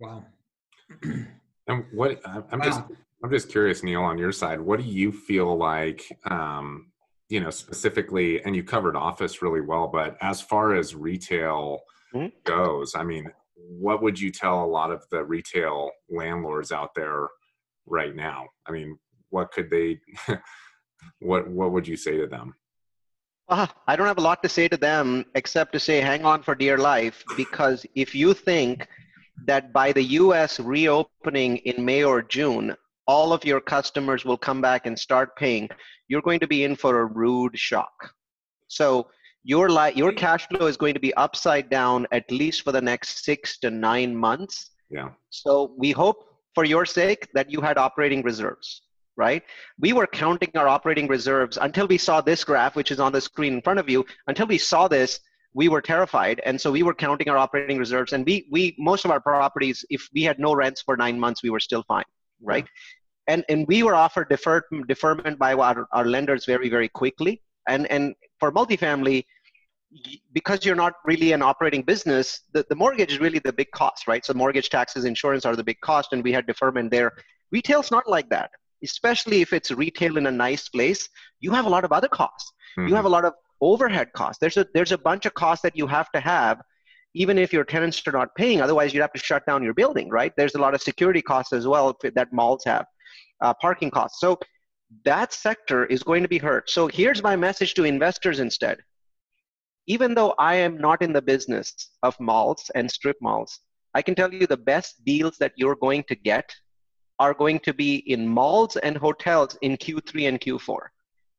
Wow. 0.00 0.24
and 1.02 1.84
what 1.92 2.20
I'm 2.26 2.58
wow. 2.58 2.64
just 2.64 2.82
I'm 3.22 3.30
just 3.30 3.50
curious, 3.50 3.84
Neal, 3.84 4.02
on 4.02 4.18
your 4.18 4.32
side, 4.32 4.60
what 4.60 4.80
do 4.80 4.86
you 4.86 5.12
feel 5.12 5.56
like, 5.56 6.04
um, 6.28 6.90
you 7.28 7.40
know, 7.40 7.50
specifically, 7.50 8.42
and 8.44 8.56
you 8.56 8.64
covered 8.64 8.96
office 8.96 9.40
really 9.40 9.60
well, 9.60 9.86
but 9.86 10.16
as 10.20 10.40
far 10.40 10.74
as 10.74 10.96
retail 10.96 11.80
mm-hmm. 12.12 12.28
goes, 12.44 12.96
I 12.96 13.04
mean, 13.04 13.30
what 13.54 14.02
would 14.02 14.18
you 14.18 14.32
tell 14.32 14.64
a 14.64 14.66
lot 14.66 14.90
of 14.90 15.04
the 15.10 15.24
retail 15.24 15.90
landlords 16.10 16.72
out 16.72 16.94
there 16.96 17.28
right 17.86 18.14
now? 18.14 18.48
I 18.66 18.72
mean, 18.72 18.98
what 19.32 19.50
could 19.52 19.70
they, 19.70 19.98
what, 21.20 21.48
what 21.48 21.72
would 21.72 21.88
you 21.88 21.96
say 21.96 22.16
to 22.16 22.26
them? 22.26 22.54
Uh, 23.48 23.66
I 23.88 23.96
don't 23.96 24.06
have 24.06 24.18
a 24.18 24.28
lot 24.30 24.42
to 24.44 24.48
say 24.48 24.68
to 24.68 24.76
them 24.76 25.24
except 25.34 25.72
to 25.72 25.80
say 25.80 26.00
hang 26.00 26.24
on 26.24 26.42
for 26.42 26.54
dear 26.54 26.78
life 26.78 27.24
because 27.36 27.84
if 27.94 28.14
you 28.14 28.34
think 28.34 28.86
that 29.46 29.72
by 29.72 29.92
the 29.92 30.02
US 30.20 30.60
reopening 30.60 31.56
in 31.58 31.84
May 31.84 32.04
or 32.04 32.22
June, 32.22 32.76
all 33.06 33.32
of 33.32 33.44
your 33.44 33.60
customers 33.60 34.24
will 34.24 34.36
come 34.36 34.60
back 34.60 34.86
and 34.86 34.96
start 34.96 35.36
paying, 35.36 35.68
you're 36.08 36.22
going 36.22 36.40
to 36.40 36.46
be 36.46 36.64
in 36.64 36.76
for 36.76 37.00
a 37.00 37.06
rude 37.06 37.58
shock. 37.58 38.14
So 38.68 39.08
your 39.44 39.68
li- 39.68 39.92
your 39.96 40.12
cash 40.12 40.46
flow 40.48 40.66
is 40.66 40.76
going 40.76 40.94
to 40.94 41.00
be 41.00 41.12
upside 41.14 41.68
down 41.68 42.06
at 42.12 42.30
least 42.30 42.62
for 42.62 42.72
the 42.72 42.80
next 42.80 43.24
six 43.24 43.58
to 43.58 43.70
nine 43.70 44.14
months. 44.14 44.70
Yeah. 44.88 45.10
So 45.30 45.74
we 45.76 45.90
hope 45.90 46.18
for 46.54 46.64
your 46.64 46.86
sake 46.86 47.28
that 47.34 47.50
you 47.50 47.60
had 47.60 47.76
operating 47.76 48.22
reserves, 48.22 48.82
right? 49.16 49.42
We 49.78 49.92
were 49.92 50.06
counting 50.06 50.50
our 50.54 50.68
operating 50.68 51.08
reserves 51.08 51.58
until 51.60 51.86
we 51.86 51.98
saw 51.98 52.20
this 52.20 52.44
graph, 52.44 52.76
which 52.76 52.90
is 52.90 53.00
on 53.00 53.12
the 53.12 53.20
screen 53.20 53.54
in 53.54 53.62
front 53.62 53.78
of 53.78 53.88
you. 53.88 54.04
Until 54.26 54.46
we 54.46 54.58
saw 54.58 54.88
this, 54.88 55.20
we 55.54 55.68
were 55.68 55.82
terrified, 55.82 56.40
and 56.46 56.58
so 56.58 56.72
we 56.72 56.82
were 56.82 56.94
counting 56.94 57.28
our 57.28 57.36
operating 57.36 57.78
reserves. 57.78 58.14
And 58.14 58.24
we 58.24 58.46
we 58.50 58.74
most 58.78 59.04
of 59.04 59.10
our 59.10 59.20
properties, 59.20 59.84
if 59.90 60.08
we 60.14 60.22
had 60.22 60.38
no 60.38 60.54
rents 60.54 60.80
for 60.80 60.96
nine 60.96 61.20
months, 61.20 61.42
we 61.42 61.50
were 61.50 61.60
still 61.60 61.82
fine 61.82 62.04
right? 62.42 62.66
And 63.28 63.44
and 63.48 63.66
we 63.68 63.82
were 63.82 63.94
offered 63.94 64.28
deferred 64.28 64.64
deferment 64.88 65.38
by 65.38 65.54
our, 65.54 65.86
our 65.92 66.04
lenders 66.04 66.44
very 66.44 66.68
very 66.68 66.88
quickly. 66.88 67.40
And 67.68 67.86
and 67.90 68.14
for 68.40 68.50
multifamily, 68.52 69.24
because 70.32 70.64
you're 70.64 70.74
not 70.74 70.94
really 71.04 71.32
an 71.32 71.42
operating 71.42 71.82
business, 71.82 72.40
the, 72.52 72.64
the 72.68 72.74
mortgage 72.74 73.12
is 73.12 73.20
really 73.20 73.38
the 73.38 73.52
big 73.52 73.70
cost, 73.72 74.08
right? 74.08 74.24
So 74.24 74.34
mortgage 74.34 74.70
taxes, 74.70 75.04
insurance 75.04 75.44
are 75.44 75.54
the 75.54 75.64
big 75.64 75.80
cost, 75.80 76.12
and 76.12 76.24
we 76.24 76.32
had 76.32 76.46
deferment 76.46 76.90
there. 76.90 77.12
Retail's 77.52 77.90
not 77.90 78.08
like 78.08 78.28
that, 78.30 78.50
especially 78.82 79.40
if 79.40 79.52
it's 79.52 79.70
retail 79.70 80.16
in 80.16 80.26
a 80.26 80.30
nice 80.30 80.68
place. 80.68 81.08
You 81.40 81.52
have 81.52 81.66
a 81.66 81.70
lot 81.70 81.84
of 81.84 81.92
other 81.92 82.08
costs. 82.08 82.52
Mm-hmm. 82.78 82.88
You 82.88 82.94
have 82.94 83.04
a 83.04 83.08
lot 83.08 83.24
of 83.24 83.34
overhead 83.60 84.12
costs. 84.14 84.38
There's 84.40 84.56
a 84.56 84.66
there's 84.74 84.92
a 84.92 84.98
bunch 84.98 85.26
of 85.26 85.34
costs 85.34 85.62
that 85.62 85.76
you 85.76 85.86
have 85.86 86.10
to 86.12 86.20
have 86.20 86.62
even 87.14 87.38
if 87.38 87.52
your 87.52 87.64
tenants 87.64 88.02
are 88.06 88.12
not 88.12 88.34
paying 88.34 88.60
otherwise 88.60 88.92
you'd 88.92 89.00
have 89.00 89.12
to 89.12 89.18
shut 89.18 89.44
down 89.46 89.62
your 89.62 89.74
building 89.74 90.08
right 90.08 90.32
there's 90.36 90.54
a 90.54 90.58
lot 90.58 90.74
of 90.74 90.82
security 90.82 91.22
costs 91.22 91.52
as 91.52 91.66
well 91.66 91.96
that 92.14 92.32
malls 92.32 92.62
have 92.64 92.86
uh, 93.42 93.52
parking 93.54 93.90
costs 93.90 94.20
so 94.20 94.38
that 95.04 95.32
sector 95.32 95.84
is 95.86 96.02
going 96.02 96.22
to 96.22 96.28
be 96.28 96.38
hurt 96.38 96.68
so 96.70 96.86
here's 96.86 97.22
my 97.22 97.36
message 97.36 97.74
to 97.74 97.84
investors 97.84 98.40
instead 98.40 98.78
even 99.86 100.14
though 100.14 100.34
i 100.38 100.54
am 100.54 100.78
not 100.78 101.02
in 101.02 101.12
the 101.12 101.22
business 101.22 101.90
of 102.02 102.18
malls 102.20 102.70
and 102.74 102.90
strip 102.90 103.16
malls 103.20 103.60
i 103.94 104.02
can 104.02 104.14
tell 104.14 104.32
you 104.32 104.46
the 104.46 104.56
best 104.56 105.04
deals 105.04 105.36
that 105.38 105.52
you're 105.56 105.76
going 105.76 106.04
to 106.04 106.14
get 106.14 106.48
are 107.18 107.34
going 107.34 107.58
to 107.60 107.72
be 107.74 107.96
in 108.12 108.26
malls 108.26 108.76
and 108.76 108.96
hotels 108.96 109.56
in 109.62 109.76
q3 109.76 110.28
and 110.28 110.40
q4 110.40 110.78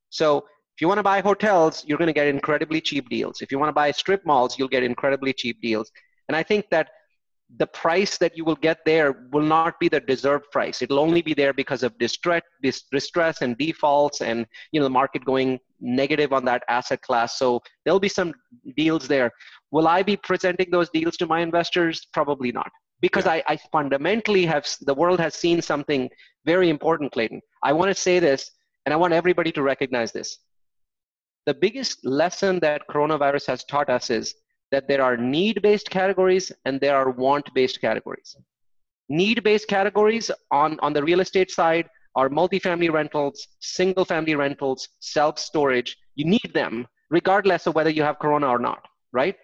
so 0.10 0.46
if 0.76 0.82
you 0.82 0.88
want 0.88 1.00
to 1.00 1.04
buy 1.04 1.22
hotels, 1.22 1.84
you're 1.88 1.98
going 2.00 2.08
to 2.08 2.14
get 2.14 2.28
incredibly 2.28 2.82
cheap 2.82 3.10
deals. 3.10 3.42
If 3.42 3.52
you 3.52 3.60
want 3.60 3.70
to 3.70 3.74
buy 3.74 3.92
strip 3.92 4.26
malls, 4.26 4.58
you'll 4.58 4.68
get 4.68 4.84
incredibly 4.84 5.34
cheap 5.34 5.62
deals. 5.62 5.92
And 6.28 6.36
I 6.36 6.42
think 6.42 6.66
that 6.72 6.90
the 7.58 7.68
price 7.68 8.18
that 8.18 8.36
you 8.36 8.44
will 8.44 8.56
get 8.56 8.80
there 8.86 9.28
will 9.32 9.44
not 9.44 9.80
be 9.80 9.88
the 9.88 10.00
deserved 10.00 10.46
price. 10.52 10.82
It'll 10.82 11.00
only 11.00 11.22
be 11.22 11.36
there 11.36 11.54
because 11.54 11.84
of 11.84 11.96
distress, 12.00 12.42
distress 12.92 13.42
and 13.42 13.56
defaults 13.58 14.22
and 14.22 14.48
you 14.72 14.80
know 14.80 14.86
the 14.86 14.90
market 14.90 15.24
going 15.26 15.60
negative 15.80 16.34
on 16.34 16.46
that 16.46 16.64
asset 16.68 17.02
class. 17.02 17.38
So 17.38 17.62
there'll 17.86 18.00
be 18.00 18.10
some 18.10 18.34
deals 18.76 19.08
there. 19.08 19.32
Will 19.70 19.88
I 19.88 20.02
be 20.02 20.18
presenting 20.18 20.72
those 20.72 20.90
deals 20.90 21.18
to 21.18 21.28
my 21.28 21.42
investors? 21.42 22.08
Probably 22.14 22.52
not. 22.52 22.72
Because 23.04 23.26
yeah. 23.26 23.34
I, 23.34 23.44
I 23.54 23.56
fundamentally 23.72 24.46
have 24.48 24.66
the 24.90 24.96
world 25.02 25.20
has 25.20 25.36
seen 25.36 25.62
something 25.62 26.10
very 26.46 26.70
important, 26.70 27.12
Clayton. 27.12 27.42
I 27.62 27.72
want 27.74 27.90
to 27.90 27.96
say 28.08 28.18
this, 28.20 28.50
and 28.86 28.94
I 28.94 28.98
want 28.98 29.14
everybody 29.14 29.52
to 29.52 29.62
recognize 29.62 30.12
this 30.12 30.40
the 31.46 31.54
biggest 31.54 32.06
lesson 32.06 32.60
that 32.60 32.88
coronavirus 32.90 33.48
has 33.48 33.64
taught 33.66 33.90
us 33.90 34.10
is 34.10 34.36
that 34.72 34.88
there 34.88 35.04
are 35.04 35.18
need 35.18 35.62
based 35.62 35.90
categories 35.90 36.52
and 36.66 36.80
there 36.80 36.96
are 36.96 37.12
want 37.12 37.54
based 37.54 37.82
categories. 37.82 38.36
Need 39.10 39.44
based 39.44 39.68
categories 39.68 40.32
on, 40.52 40.80
on 40.80 40.94
the 40.94 41.04
real 41.04 41.20
estate 41.20 41.52
side 41.52 41.88
are 42.16 42.30
multifamily 42.30 42.92
rentals, 42.92 43.48
single 43.60 44.06
family 44.06 44.36
rentals, 44.36 44.88
self 45.00 45.38
storage. 45.38 45.98
You 46.16 46.26
need 46.26 46.52
them 46.54 46.88
regardless 47.10 47.68
of 47.68 47.76
whether 47.76 47.90
you 47.90 48.04
have 48.04 48.20
corona 48.20 48.48
or 48.48 48.60
not, 48.60 48.86
right? 49.12 49.36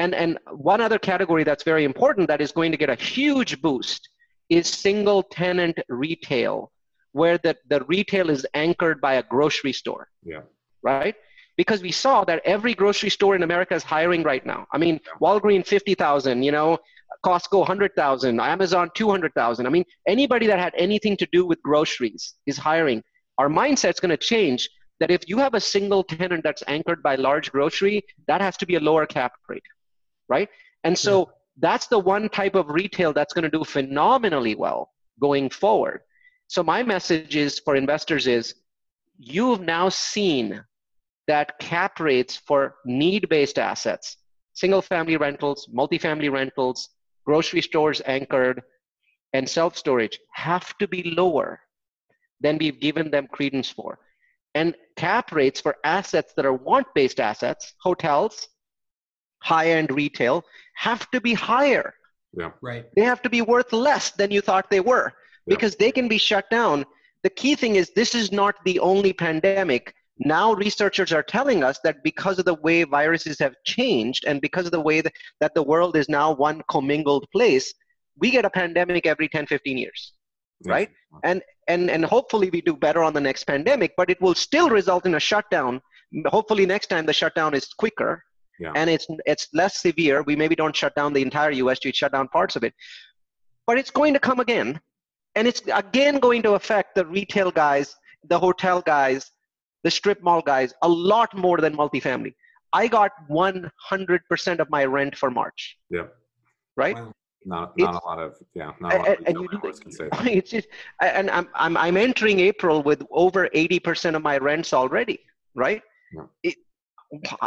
And, 0.00 0.14
and 0.14 0.38
one 0.50 0.80
other 0.80 0.98
category 0.98 1.44
that's 1.44 1.64
very 1.72 1.84
important 1.84 2.28
that 2.28 2.40
is 2.40 2.52
going 2.52 2.72
to 2.72 2.78
get 2.82 2.90
a 2.90 2.94
huge 2.94 3.52
boost 3.60 4.08
is 4.48 4.66
single 4.66 5.22
tenant 5.22 5.78
retail, 5.88 6.72
where 7.12 7.38
the, 7.38 7.56
the 7.68 7.80
retail 7.84 8.30
is 8.30 8.46
anchored 8.54 8.98
by 9.00 9.14
a 9.14 9.22
grocery 9.22 9.74
store. 9.74 10.08
Yeah. 10.22 10.42
Right? 10.82 11.14
because 11.60 11.82
we 11.82 11.92
saw 11.92 12.24
that 12.24 12.40
every 12.46 12.72
grocery 12.72 13.10
store 13.10 13.36
in 13.36 13.42
America 13.42 13.74
is 13.74 13.82
hiring 13.82 14.22
right 14.22 14.46
now. 14.46 14.66
I 14.72 14.78
mean, 14.78 14.98
Walgreens 15.20 15.66
50,000, 15.66 16.42
you 16.42 16.52
know, 16.52 16.78
Costco 17.22 17.58
100,000, 17.58 18.40
Amazon 18.40 18.90
200,000. 18.94 19.66
I 19.66 19.68
mean, 19.68 19.84
anybody 20.08 20.46
that 20.46 20.58
had 20.58 20.72
anything 20.78 21.18
to 21.18 21.28
do 21.32 21.44
with 21.44 21.62
groceries 21.62 22.34
is 22.46 22.56
hiring. 22.56 23.02
Our 23.36 23.50
mindset's 23.50 24.00
going 24.00 24.10
to 24.10 24.16
change 24.16 24.70
that 25.00 25.10
if 25.10 25.28
you 25.28 25.36
have 25.36 25.52
a 25.52 25.60
single 25.60 26.02
tenant 26.02 26.44
that's 26.44 26.62
anchored 26.66 27.02
by 27.02 27.16
large 27.16 27.52
grocery, 27.52 28.02
that 28.26 28.40
has 28.40 28.56
to 28.56 28.64
be 28.64 28.76
a 28.76 28.80
lower 28.80 29.04
cap 29.04 29.32
rate, 29.46 29.62
right? 30.30 30.48
And 30.84 30.98
so 30.98 31.18
yeah. 31.18 31.24
that's 31.58 31.88
the 31.88 31.98
one 31.98 32.30
type 32.30 32.54
of 32.54 32.70
retail 32.70 33.12
that's 33.12 33.34
going 33.34 33.42
to 33.42 33.50
do 33.50 33.64
phenomenally 33.64 34.54
well 34.54 34.92
going 35.20 35.50
forward. 35.50 36.00
So 36.46 36.62
my 36.62 36.82
message 36.82 37.36
is 37.36 37.58
for 37.58 37.76
investors 37.76 38.26
is 38.26 38.54
you've 39.18 39.60
now 39.60 39.90
seen 39.90 40.64
that 41.26 41.58
cap 41.58 42.00
rates 42.00 42.36
for 42.36 42.76
need-based 42.86 43.58
assets, 43.58 44.16
single-family 44.54 45.16
rentals, 45.16 45.68
multifamily 45.72 46.32
rentals, 46.32 46.88
grocery 47.24 47.60
stores 47.60 48.00
anchored, 48.06 48.62
and 49.32 49.48
self-storage 49.48 50.18
have 50.32 50.76
to 50.78 50.88
be 50.88 51.02
lower 51.14 51.60
than 52.40 52.58
we've 52.58 52.80
given 52.80 53.10
them 53.10 53.28
credence 53.30 53.70
for. 53.70 53.98
And 54.54 54.74
cap 54.96 55.30
rates 55.30 55.60
for 55.60 55.76
assets 55.84 56.32
that 56.34 56.46
are 56.46 56.54
want-based 56.54 57.20
assets, 57.20 57.74
hotels, 57.80 58.48
high-end 59.40 59.90
retail, 59.90 60.44
have 60.74 61.10
to 61.10 61.20
be 61.20 61.34
higher. 61.34 61.94
Yeah. 62.32 62.50
Right. 62.60 62.86
They 62.94 63.02
have 63.02 63.22
to 63.22 63.30
be 63.30 63.42
worth 63.42 63.72
less 63.72 64.12
than 64.12 64.30
you 64.30 64.40
thought 64.40 64.70
they 64.70 64.80
were 64.80 65.12
because 65.46 65.72
yeah. 65.72 65.86
they 65.86 65.92
can 65.92 66.08
be 66.08 66.18
shut 66.18 66.48
down. 66.50 66.84
The 67.22 67.30
key 67.30 67.54
thing 67.54 67.76
is 67.76 67.90
this 67.90 68.14
is 68.14 68.32
not 68.32 68.54
the 68.64 68.78
only 68.78 69.12
pandemic 69.12 69.94
now 70.20 70.52
researchers 70.52 71.12
are 71.12 71.22
telling 71.22 71.64
us 71.64 71.80
that 71.82 72.04
because 72.04 72.38
of 72.38 72.44
the 72.44 72.54
way 72.54 72.84
viruses 72.84 73.38
have 73.38 73.54
changed 73.64 74.24
and 74.26 74.40
because 74.40 74.66
of 74.66 74.72
the 74.72 74.80
way 74.80 75.00
that, 75.00 75.14
that 75.40 75.54
the 75.54 75.62
world 75.62 75.96
is 75.96 76.08
now 76.08 76.32
one 76.32 76.62
commingled 76.68 77.26
place 77.32 77.72
we 78.18 78.30
get 78.30 78.44
a 78.44 78.50
pandemic 78.50 79.06
every 79.06 79.28
10 79.28 79.46
15 79.46 79.78
years 79.78 80.12
right 80.66 80.90
and 81.24 81.42
and 81.68 81.90
and 81.90 82.04
hopefully 82.04 82.50
we 82.52 82.60
do 82.60 82.76
better 82.76 83.02
on 83.02 83.14
the 83.14 83.20
next 83.20 83.44
pandemic 83.44 83.94
but 83.96 84.10
it 84.10 84.20
will 84.20 84.34
still 84.34 84.68
result 84.68 85.06
in 85.06 85.14
a 85.14 85.20
shutdown 85.20 85.80
hopefully 86.26 86.66
next 86.66 86.88
time 86.88 87.06
the 87.06 87.12
shutdown 87.12 87.54
is 87.54 87.66
quicker 87.78 88.22
yeah. 88.60 88.72
and 88.76 88.88
it's 88.90 89.06
it's 89.26 89.48
less 89.52 89.80
severe 89.80 90.22
we 90.22 90.36
maybe 90.36 90.54
don't 90.54 90.76
shut 90.76 90.94
down 90.94 91.12
the 91.12 91.22
entire 91.22 91.52
us 91.52 91.78
we 91.84 91.92
shut 91.92 92.12
down 92.12 92.28
parts 92.28 92.54
of 92.56 92.62
it 92.62 92.74
but 93.66 93.78
it's 93.78 93.90
going 93.90 94.12
to 94.12 94.20
come 94.20 94.40
again 94.40 94.80
and 95.34 95.48
it's 95.48 95.62
again 95.72 96.18
going 96.18 96.42
to 96.42 96.52
affect 96.52 96.94
the 96.94 97.06
retail 97.06 97.50
guys 97.50 97.96
the 98.28 98.38
hotel 98.38 98.80
guys 98.80 99.32
the 99.84 99.90
strip 99.90 100.22
mall 100.22 100.42
guys 100.42 100.74
a 100.82 100.88
lot 100.88 101.36
more 101.36 101.58
than 101.58 101.76
multifamily. 101.76 102.34
I 102.72 102.86
got 102.86 103.12
100% 103.28 104.58
of 104.58 104.70
my 104.70 104.84
rent 104.84 105.16
for 105.16 105.30
March. 105.30 105.76
Yeah. 105.90 106.06
Right? 106.76 106.94
Wow. 106.94 107.12
not 107.44 107.72
not 107.78 107.94
a 107.94 108.06
lot 108.06 108.18
of 108.18 108.36
yeah 108.54 108.72
not 108.80 108.92
a 108.92 108.98
lot 108.98 109.08
and, 109.08 109.28
of 109.28 109.50
and 109.50 109.80
can 109.80 109.90
say 109.90 110.08
that. 110.12 110.26
it's 110.26 110.50
just 110.50 110.68
and 111.00 111.30
I'm, 111.30 111.48
I'm 111.54 111.74
i'm 111.84 111.96
entering 111.96 112.38
april 112.38 112.82
with 112.82 113.02
over 113.10 113.48
80% 113.54 114.14
of 114.14 114.22
my 114.22 114.36
rents 114.36 114.74
already 114.74 115.18
right 115.54 115.82
yeah. 116.14 116.26
it, 116.42 116.56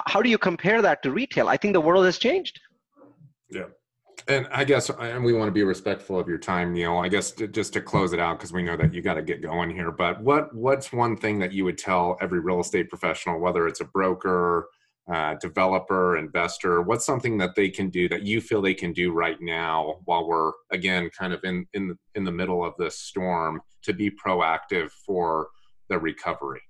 how 0.07 0.21
do 0.21 0.29
you 0.29 0.37
compare 0.37 0.81
that 0.81 1.01
to 1.03 1.11
retail 1.11 1.47
i 1.47 1.57
think 1.57 1.73
the 1.73 1.81
world 1.81 2.05
has 2.05 2.17
changed 2.17 2.59
yeah 3.49 3.65
and 4.27 4.47
i 4.51 4.63
guess 4.63 4.89
and 4.89 5.23
we 5.23 5.33
want 5.33 5.47
to 5.47 5.51
be 5.51 5.63
respectful 5.63 6.19
of 6.19 6.27
your 6.27 6.37
time 6.37 6.73
neal 6.73 6.97
i 6.97 7.07
guess 7.07 7.31
to, 7.31 7.47
just 7.47 7.73
to 7.73 7.81
close 7.81 8.13
it 8.13 8.19
out 8.19 8.37
because 8.37 8.51
we 8.51 8.61
know 8.61 8.75
that 8.75 8.93
you 8.93 9.01
got 9.01 9.15
to 9.15 9.21
get 9.21 9.41
going 9.41 9.69
here 9.69 9.91
but 9.91 10.21
what 10.21 10.53
what's 10.53 10.91
one 10.91 11.15
thing 11.15 11.39
that 11.39 11.51
you 11.51 11.63
would 11.63 11.77
tell 11.77 12.17
every 12.21 12.39
real 12.39 12.59
estate 12.59 12.89
professional 12.89 13.39
whether 13.39 13.67
it's 13.67 13.81
a 13.81 13.85
broker 13.85 14.67
uh, 15.11 15.35
developer, 15.35 16.17
investor? 16.17 16.81
What's 16.81 17.05
something 17.05 17.37
that 17.39 17.55
they 17.55 17.69
can 17.69 17.89
do 17.89 18.07
that 18.09 18.23
you 18.23 18.41
feel 18.41 18.61
they 18.61 18.73
can 18.73 18.93
do 18.93 19.11
right 19.11 19.37
now 19.41 19.99
while 20.05 20.27
we're 20.27 20.51
again 20.71 21.09
kind 21.17 21.33
of 21.33 21.43
in 21.43 21.65
in 21.73 21.97
in 22.15 22.23
the 22.23 22.31
middle 22.31 22.63
of 22.63 22.73
this 22.77 22.99
storm 22.99 23.61
to 23.83 23.93
be 23.93 24.09
proactive 24.09 24.91
for 24.91 25.49
the 25.89 25.99
recovery? 25.99 26.61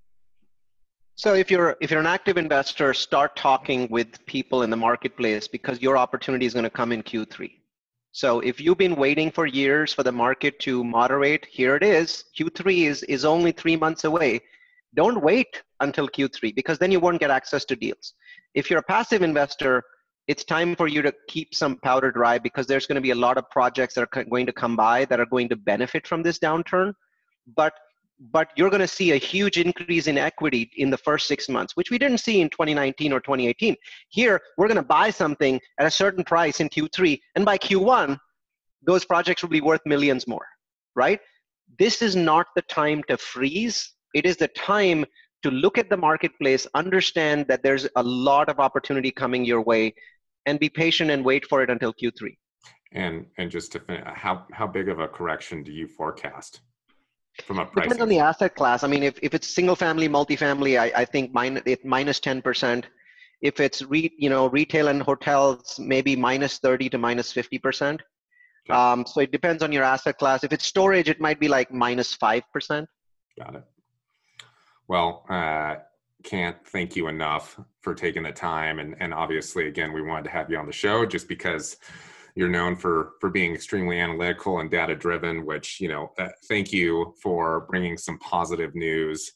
So 1.15 1.35
if 1.35 1.51
you're 1.51 1.77
if 1.79 1.91
you're 1.91 1.99
an 1.99 2.07
active 2.07 2.37
investor, 2.37 2.91
start 2.93 3.35
talking 3.35 3.87
with 3.91 4.25
people 4.25 4.63
in 4.63 4.71
the 4.71 4.77
marketplace 4.77 5.47
because 5.47 5.79
your 5.79 5.95
opportunity 5.95 6.47
is 6.47 6.53
going 6.53 6.63
to 6.63 6.71
come 6.71 6.91
in 6.91 7.03
Q3. 7.03 7.51
So 8.11 8.39
if 8.39 8.59
you've 8.59 8.79
been 8.79 8.95
waiting 8.95 9.29
for 9.29 9.45
years 9.45 9.93
for 9.93 10.01
the 10.01 10.11
market 10.11 10.59
to 10.61 10.83
moderate, 10.83 11.45
here 11.45 11.75
it 11.75 11.83
is. 11.83 12.25
Q3 12.37 12.87
is 12.87 13.03
is 13.03 13.25
only 13.25 13.51
3 13.51 13.75
months 13.75 14.05
away. 14.05 14.41
Don't 14.95 15.21
wait 15.21 15.61
until 15.81 16.07
Q3 16.07 16.55
because 16.55 16.79
then 16.79 16.91
you 16.91 16.99
won't 16.99 17.19
get 17.19 17.29
access 17.29 17.63
to 17.65 17.75
deals. 17.75 18.13
If 18.55 18.71
you're 18.71 18.79
a 18.79 18.83
passive 18.83 19.21
investor, 19.21 19.83
it's 20.27 20.43
time 20.43 20.75
for 20.75 20.87
you 20.87 21.03
to 21.03 21.13
keep 21.27 21.53
some 21.53 21.77
powder 21.77 22.11
dry 22.11 22.39
because 22.39 22.65
there's 22.65 22.87
going 22.87 22.95
to 22.95 23.01
be 23.01 23.11
a 23.11 23.23
lot 23.27 23.37
of 23.37 23.49
projects 23.51 23.93
that 23.95 24.01
are 24.01 24.23
going 24.23 24.47
to 24.47 24.53
come 24.53 24.75
by 24.75 25.05
that 25.05 25.19
are 25.19 25.27
going 25.27 25.49
to 25.49 25.55
benefit 25.55 26.07
from 26.07 26.23
this 26.23 26.39
downturn. 26.39 26.93
But 27.55 27.73
but 28.19 28.49
you're 28.55 28.69
going 28.69 28.81
to 28.81 28.87
see 28.87 29.11
a 29.11 29.17
huge 29.17 29.57
increase 29.57 30.07
in 30.07 30.17
equity 30.17 30.71
in 30.77 30.89
the 30.89 30.97
first 30.97 31.27
six 31.27 31.49
months, 31.49 31.75
which 31.75 31.91
we 31.91 31.97
didn't 31.97 32.19
see 32.19 32.41
in 32.41 32.49
2019 32.49 33.11
or 33.11 33.19
2018. 33.19 33.75
Here, 34.09 34.39
we're 34.57 34.67
going 34.67 34.77
to 34.77 34.83
buy 34.83 35.09
something 35.09 35.59
at 35.79 35.85
a 35.85 35.91
certain 35.91 36.23
price 36.23 36.59
in 36.59 36.69
Q3, 36.69 37.19
and 37.35 37.45
by 37.45 37.57
Q1, 37.57 38.17
those 38.81 39.05
projects 39.05 39.41
will 39.41 39.49
be 39.49 39.61
worth 39.61 39.81
millions 39.85 40.27
more, 40.27 40.45
right? 40.95 41.19
This 41.79 42.01
is 42.01 42.15
not 42.15 42.47
the 42.55 42.61
time 42.63 43.01
to 43.09 43.17
freeze. 43.17 43.93
It 44.13 44.25
is 44.25 44.37
the 44.37 44.49
time 44.49 45.05
to 45.41 45.51
look 45.51 45.77
at 45.77 45.89
the 45.89 45.97
marketplace, 45.97 46.67
understand 46.73 47.47
that 47.47 47.63
there's 47.63 47.87
a 47.95 48.03
lot 48.03 48.47
of 48.47 48.59
opportunity 48.59 49.11
coming 49.11 49.43
your 49.43 49.61
way, 49.61 49.93
and 50.45 50.59
be 50.59 50.69
patient 50.69 51.09
and 51.09 51.25
wait 51.25 51.45
for 51.47 51.63
it 51.63 51.69
until 51.69 51.93
Q3. 51.93 52.37
And 52.91 53.25
and 53.37 53.49
just 53.49 53.71
to 53.71 53.79
finish, 53.79 54.03
how 54.05 54.45
how 54.51 54.67
big 54.67 54.87
of 54.87 54.99
a 54.99 55.07
correction 55.07 55.63
do 55.63 55.71
you 55.71 55.87
forecast 55.87 56.61
from 57.45 57.59
a 57.59 57.65
price? 57.65 57.85
Depends 57.85 58.01
on 58.01 58.09
the 58.09 58.19
asset 58.19 58.55
class. 58.55 58.83
I 58.83 58.87
mean, 58.87 59.03
if, 59.03 59.17
if 59.21 59.33
it's 59.33 59.47
single 59.47 59.75
family, 59.75 60.07
multifamily, 60.07 60.79
I, 60.79 61.01
I 61.01 61.05
think 61.05 61.33
minus 61.33 61.63
it 61.65 61.85
minus 61.85 62.19
ten 62.19 62.41
percent. 62.41 62.87
If 63.41 63.59
it's 63.59 63.81
re, 63.81 64.13
you 64.17 64.29
know 64.29 64.47
retail 64.47 64.87
and 64.87 65.01
hotels, 65.01 65.79
maybe 65.79 66.15
minus 66.15 66.59
thirty 66.59 66.89
to 66.89 66.97
minus 66.97 67.27
minus 67.27 67.31
fifty 67.33 67.59
percent. 67.59 68.01
Okay. 68.69 68.77
Um, 68.77 69.05
so 69.05 69.19
it 69.19 69.31
depends 69.31 69.61
on 69.61 69.71
your 69.71 69.83
asset 69.83 70.17
class. 70.17 70.43
If 70.43 70.53
it's 70.53 70.65
storage, 70.65 71.09
it 71.09 71.19
might 71.19 71.39
be 71.39 71.47
like 71.47 71.71
minus 71.71 72.13
five 72.13 72.43
percent. 72.53 72.87
Got 73.37 73.55
it. 73.55 73.63
Well, 74.87 75.25
uh, 75.29 75.75
can't 76.23 76.57
thank 76.67 76.95
you 76.95 77.07
enough 77.07 77.59
for 77.81 77.93
taking 77.93 78.23
the 78.23 78.31
time, 78.31 78.79
and 78.79 78.95
and 78.99 79.13
obviously, 79.13 79.67
again, 79.67 79.91
we 79.91 80.01
wanted 80.01 80.23
to 80.25 80.29
have 80.29 80.49
you 80.49 80.57
on 80.57 80.65
the 80.65 80.71
show 80.71 81.05
just 81.05 81.27
because 81.27 81.77
you're 82.35 82.49
known 82.49 82.75
for 82.75 83.13
for 83.19 83.29
being 83.29 83.53
extremely 83.53 83.99
analytical 83.99 84.59
and 84.59 84.69
data 84.71 84.95
driven. 84.95 85.45
Which 85.45 85.79
you 85.79 85.87
know, 85.87 86.11
uh, 86.19 86.29
thank 86.47 86.71
you 86.71 87.13
for 87.21 87.61
bringing 87.69 87.97
some 87.97 88.17
positive 88.19 88.75
news 88.75 89.31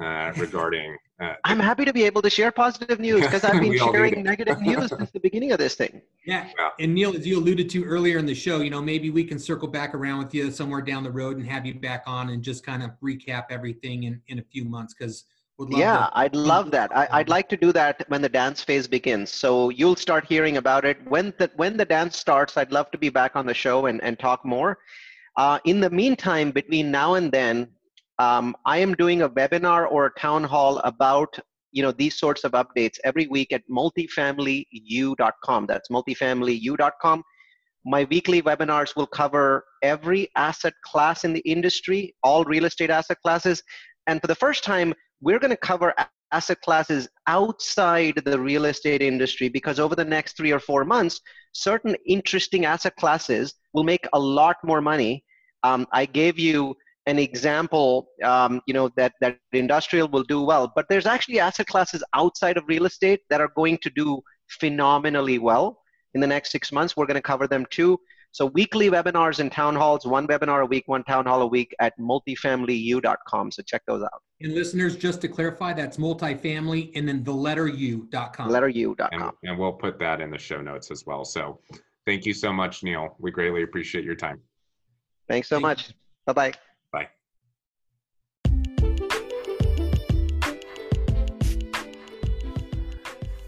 uh, 0.00 0.32
regarding. 0.36 0.96
Uh, 1.20 1.34
I'm 1.44 1.60
happy 1.60 1.84
to 1.84 1.92
be 1.92 2.02
able 2.04 2.20
to 2.22 2.30
share 2.30 2.50
positive 2.50 2.98
news 2.98 3.20
because 3.20 3.44
I've 3.44 3.52
been 3.60 3.78
sharing 3.78 4.22
negative 4.22 4.60
news 4.60 4.88
since 4.88 5.10
the 5.10 5.20
beginning 5.20 5.52
of 5.52 5.58
this 5.58 5.74
thing. 5.74 6.02
Yeah. 6.24 6.46
yeah. 6.56 6.68
And 6.78 6.94
Neal, 6.94 7.16
as 7.16 7.26
you 7.26 7.36
alluded 7.36 7.68
to 7.70 7.82
earlier 7.82 8.16
in 8.16 8.26
the 8.26 8.34
show, 8.34 8.60
you 8.60 8.70
know, 8.70 8.80
maybe 8.80 9.10
we 9.10 9.24
can 9.24 9.40
circle 9.40 9.66
back 9.66 9.92
around 9.92 10.18
with 10.18 10.32
you 10.32 10.52
somewhere 10.52 10.80
down 10.80 11.02
the 11.02 11.10
road 11.10 11.36
and 11.36 11.44
have 11.48 11.66
you 11.66 11.74
back 11.74 12.04
on 12.06 12.30
and 12.30 12.44
just 12.44 12.64
kind 12.64 12.80
of 12.80 12.90
recap 13.02 13.46
everything 13.50 14.04
in, 14.04 14.20
in 14.28 14.38
a 14.38 14.42
few 14.52 14.64
months 14.64 14.94
because 14.96 15.24
yeah, 15.70 16.08
I'd 16.12 16.34
love 16.34 16.70
that. 16.72 16.94
I, 16.94 17.18
would 17.18 17.28
like 17.28 17.48
to 17.50 17.56
do 17.56 17.72
that 17.72 18.04
when 18.08 18.22
the 18.22 18.28
dance 18.28 18.62
phase 18.62 18.86
begins. 18.88 19.30
So 19.30 19.70
you'll 19.70 19.96
start 19.96 20.24
hearing 20.24 20.56
about 20.56 20.84
it 20.84 20.98
when 21.08 21.32
the 21.38 21.50
when 21.56 21.76
the 21.76 21.84
dance 21.84 22.16
starts. 22.16 22.56
I'd 22.56 22.72
love 22.72 22.90
to 22.92 22.98
be 22.98 23.08
back 23.08 23.36
on 23.36 23.46
the 23.46 23.54
show 23.54 23.86
and, 23.86 24.02
and 24.02 24.18
talk 24.18 24.44
more. 24.44 24.78
Uh, 25.36 25.58
in 25.64 25.80
the 25.80 25.90
meantime, 25.90 26.50
between 26.50 26.90
now 26.90 27.14
and 27.14 27.32
then, 27.32 27.68
um, 28.18 28.54
I 28.66 28.78
am 28.78 28.94
doing 28.94 29.22
a 29.22 29.28
webinar 29.28 29.90
or 29.90 30.06
a 30.06 30.20
town 30.20 30.44
hall 30.44 30.78
about 30.78 31.36
you 31.72 31.82
know 31.82 31.92
these 31.92 32.18
sorts 32.18 32.44
of 32.44 32.52
updates 32.52 32.98
every 33.04 33.26
week 33.26 33.52
at 33.52 33.62
multifamilyu.com. 33.70 35.66
That's 35.66 35.88
multifamilyu.com. 35.88 37.22
My 37.84 38.04
weekly 38.04 38.40
webinars 38.42 38.94
will 38.94 39.08
cover 39.08 39.64
every 39.82 40.28
asset 40.36 40.74
class 40.84 41.24
in 41.24 41.32
the 41.32 41.40
industry, 41.40 42.14
all 42.22 42.44
real 42.44 42.64
estate 42.64 42.90
asset 42.90 43.18
classes. 43.22 43.62
And 44.06 44.20
for 44.20 44.28
the 44.28 44.34
first 44.34 44.62
time, 44.62 44.94
we're 45.22 45.38
going 45.38 45.50
to 45.50 45.56
cover 45.56 45.94
asset 46.32 46.60
classes 46.62 47.08
outside 47.26 48.20
the 48.24 48.38
real 48.38 48.64
estate 48.64 49.00
industry 49.00 49.48
because 49.48 49.78
over 49.78 49.94
the 49.94 50.04
next 50.04 50.36
three 50.36 50.50
or 50.50 50.58
four 50.58 50.84
months, 50.84 51.20
certain 51.52 51.96
interesting 52.06 52.64
asset 52.64 52.96
classes 52.96 53.54
will 53.72 53.84
make 53.84 54.06
a 54.12 54.18
lot 54.18 54.56
more 54.64 54.80
money. 54.80 55.24
Um, 55.62 55.86
I 55.92 56.06
gave 56.06 56.38
you 56.38 56.74
an 57.06 57.18
example, 57.18 58.08
um, 58.24 58.60
you 58.66 58.74
know, 58.74 58.90
that, 58.96 59.12
that 59.20 59.38
industrial 59.52 60.08
will 60.08 60.24
do 60.24 60.42
well. 60.42 60.72
But 60.74 60.86
there's 60.88 61.06
actually 61.06 61.38
asset 61.38 61.66
classes 61.66 62.02
outside 62.14 62.56
of 62.56 62.64
real 62.66 62.86
estate 62.86 63.20
that 63.30 63.40
are 63.40 63.50
going 63.54 63.78
to 63.82 63.90
do 63.90 64.20
phenomenally 64.48 65.38
well 65.38 65.78
in 66.14 66.20
the 66.20 66.26
next 66.26 66.50
six 66.50 66.72
months. 66.72 66.96
We're 66.96 67.06
going 67.06 67.14
to 67.14 67.22
cover 67.22 67.46
them 67.46 67.66
too. 67.70 67.98
So 68.32 68.46
weekly 68.46 68.90
webinars 68.90 69.40
and 69.40 69.52
town 69.52 69.76
halls, 69.76 70.06
one 70.06 70.26
webinar 70.26 70.62
a 70.62 70.66
week, 70.66 70.84
one 70.86 71.04
town 71.04 71.26
hall 71.26 71.42
a 71.42 71.46
week 71.46 71.74
at 71.80 71.92
multifamilyu.com. 71.98 73.50
So 73.50 73.62
check 73.62 73.82
those 73.86 74.02
out. 74.02 74.22
And 74.40 74.54
listeners, 74.54 74.96
just 74.96 75.20
to 75.20 75.28
clarify, 75.28 75.74
that's 75.74 75.98
multifamily 75.98 76.92
and 76.94 77.06
then 77.06 77.22
the 77.22 77.32
letter 77.32 77.68
u.com. 77.68 78.48
Letter 78.48 78.70
u.com. 78.70 79.08
And, 79.12 79.30
and 79.44 79.58
we'll 79.58 79.74
put 79.74 79.98
that 79.98 80.22
in 80.22 80.30
the 80.30 80.38
show 80.38 80.62
notes 80.62 80.90
as 80.90 81.04
well. 81.06 81.26
So 81.26 81.60
thank 82.06 82.24
you 82.24 82.32
so 82.32 82.52
much, 82.52 82.82
Neal. 82.82 83.14
We 83.18 83.30
greatly 83.30 83.62
appreciate 83.62 84.04
your 84.04 84.16
time. 84.16 84.40
Thanks 85.28 85.48
so 85.48 85.56
Thank 85.56 85.62
much. 85.62 85.94
Bye 86.26 86.32
bye. 86.32 86.52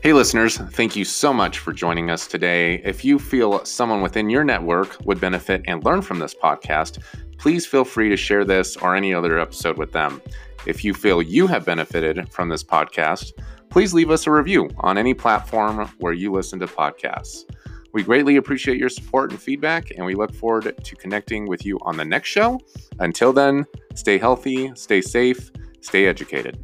Hey, 0.04 0.12
listeners, 0.12 0.58
thank 0.58 0.96
you 0.96 1.04
so 1.06 1.32
much 1.32 1.60
for 1.60 1.72
joining 1.72 2.10
us 2.10 2.26
today. 2.26 2.74
If 2.84 3.06
you 3.06 3.18
feel 3.18 3.64
someone 3.64 4.02
within 4.02 4.28
your 4.28 4.44
network 4.44 4.98
would 5.06 5.18
benefit 5.18 5.62
and 5.66 5.82
learn 5.82 6.02
from 6.02 6.18
this 6.18 6.34
podcast, 6.34 6.98
please 7.38 7.64
feel 7.64 7.86
free 7.86 8.10
to 8.10 8.16
share 8.18 8.44
this 8.44 8.76
or 8.76 8.94
any 8.94 9.14
other 9.14 9.38
episode 9.38 9.78
with 9.78 9.92
them. 9.92 10.20
If 10.66 10.84
you 10.84 10.92
feel 10.92 11.22
you 11.22 11.46
have 11.46 11.64
benefited 11.64 12.30
from 12.30 12.50
this 12.50 12.62
podcast, 12.62 13.32
please 13.70 13.94
leave 13.94 14.10
us 14.10 14.26
a 14.26 14.30
review 14.30 14.68
on 14.80 14.98
any 14.98 15.14
platform 15.14 15.90
where 16.00 16.12
you 16.12 16.30
listen 16.30 16.58
to 16.58 16.66
podcasts. 16.66 17.50
We 17.94 18.02
greatly 18.02 18.36
appreciate 18.36 18.76
your 18.76 18.90
support 18.90 19.30
and 19.30 19.40
feedback, 19.40 19.90
and 19.92 20.04
we 20.04 20.16
look 20.16 20.34
forward 20.34 20.84
to 20.84 20.96
connecting 20.96 21.48
with 21.48 21.64
you 21.64 21.78
on 21.80 21.96
the 21.96 22.04
next 22.04 22.28
show. 22.28 22.60
Until 22.98 23.32
then, 23.32 23.64
stay 23.94 24.18
healthy, 24.18 24.70
stay 24.74 25.00
safe, 25.00 25.50
stay 25.80 26.04
educated. 26.04 26.58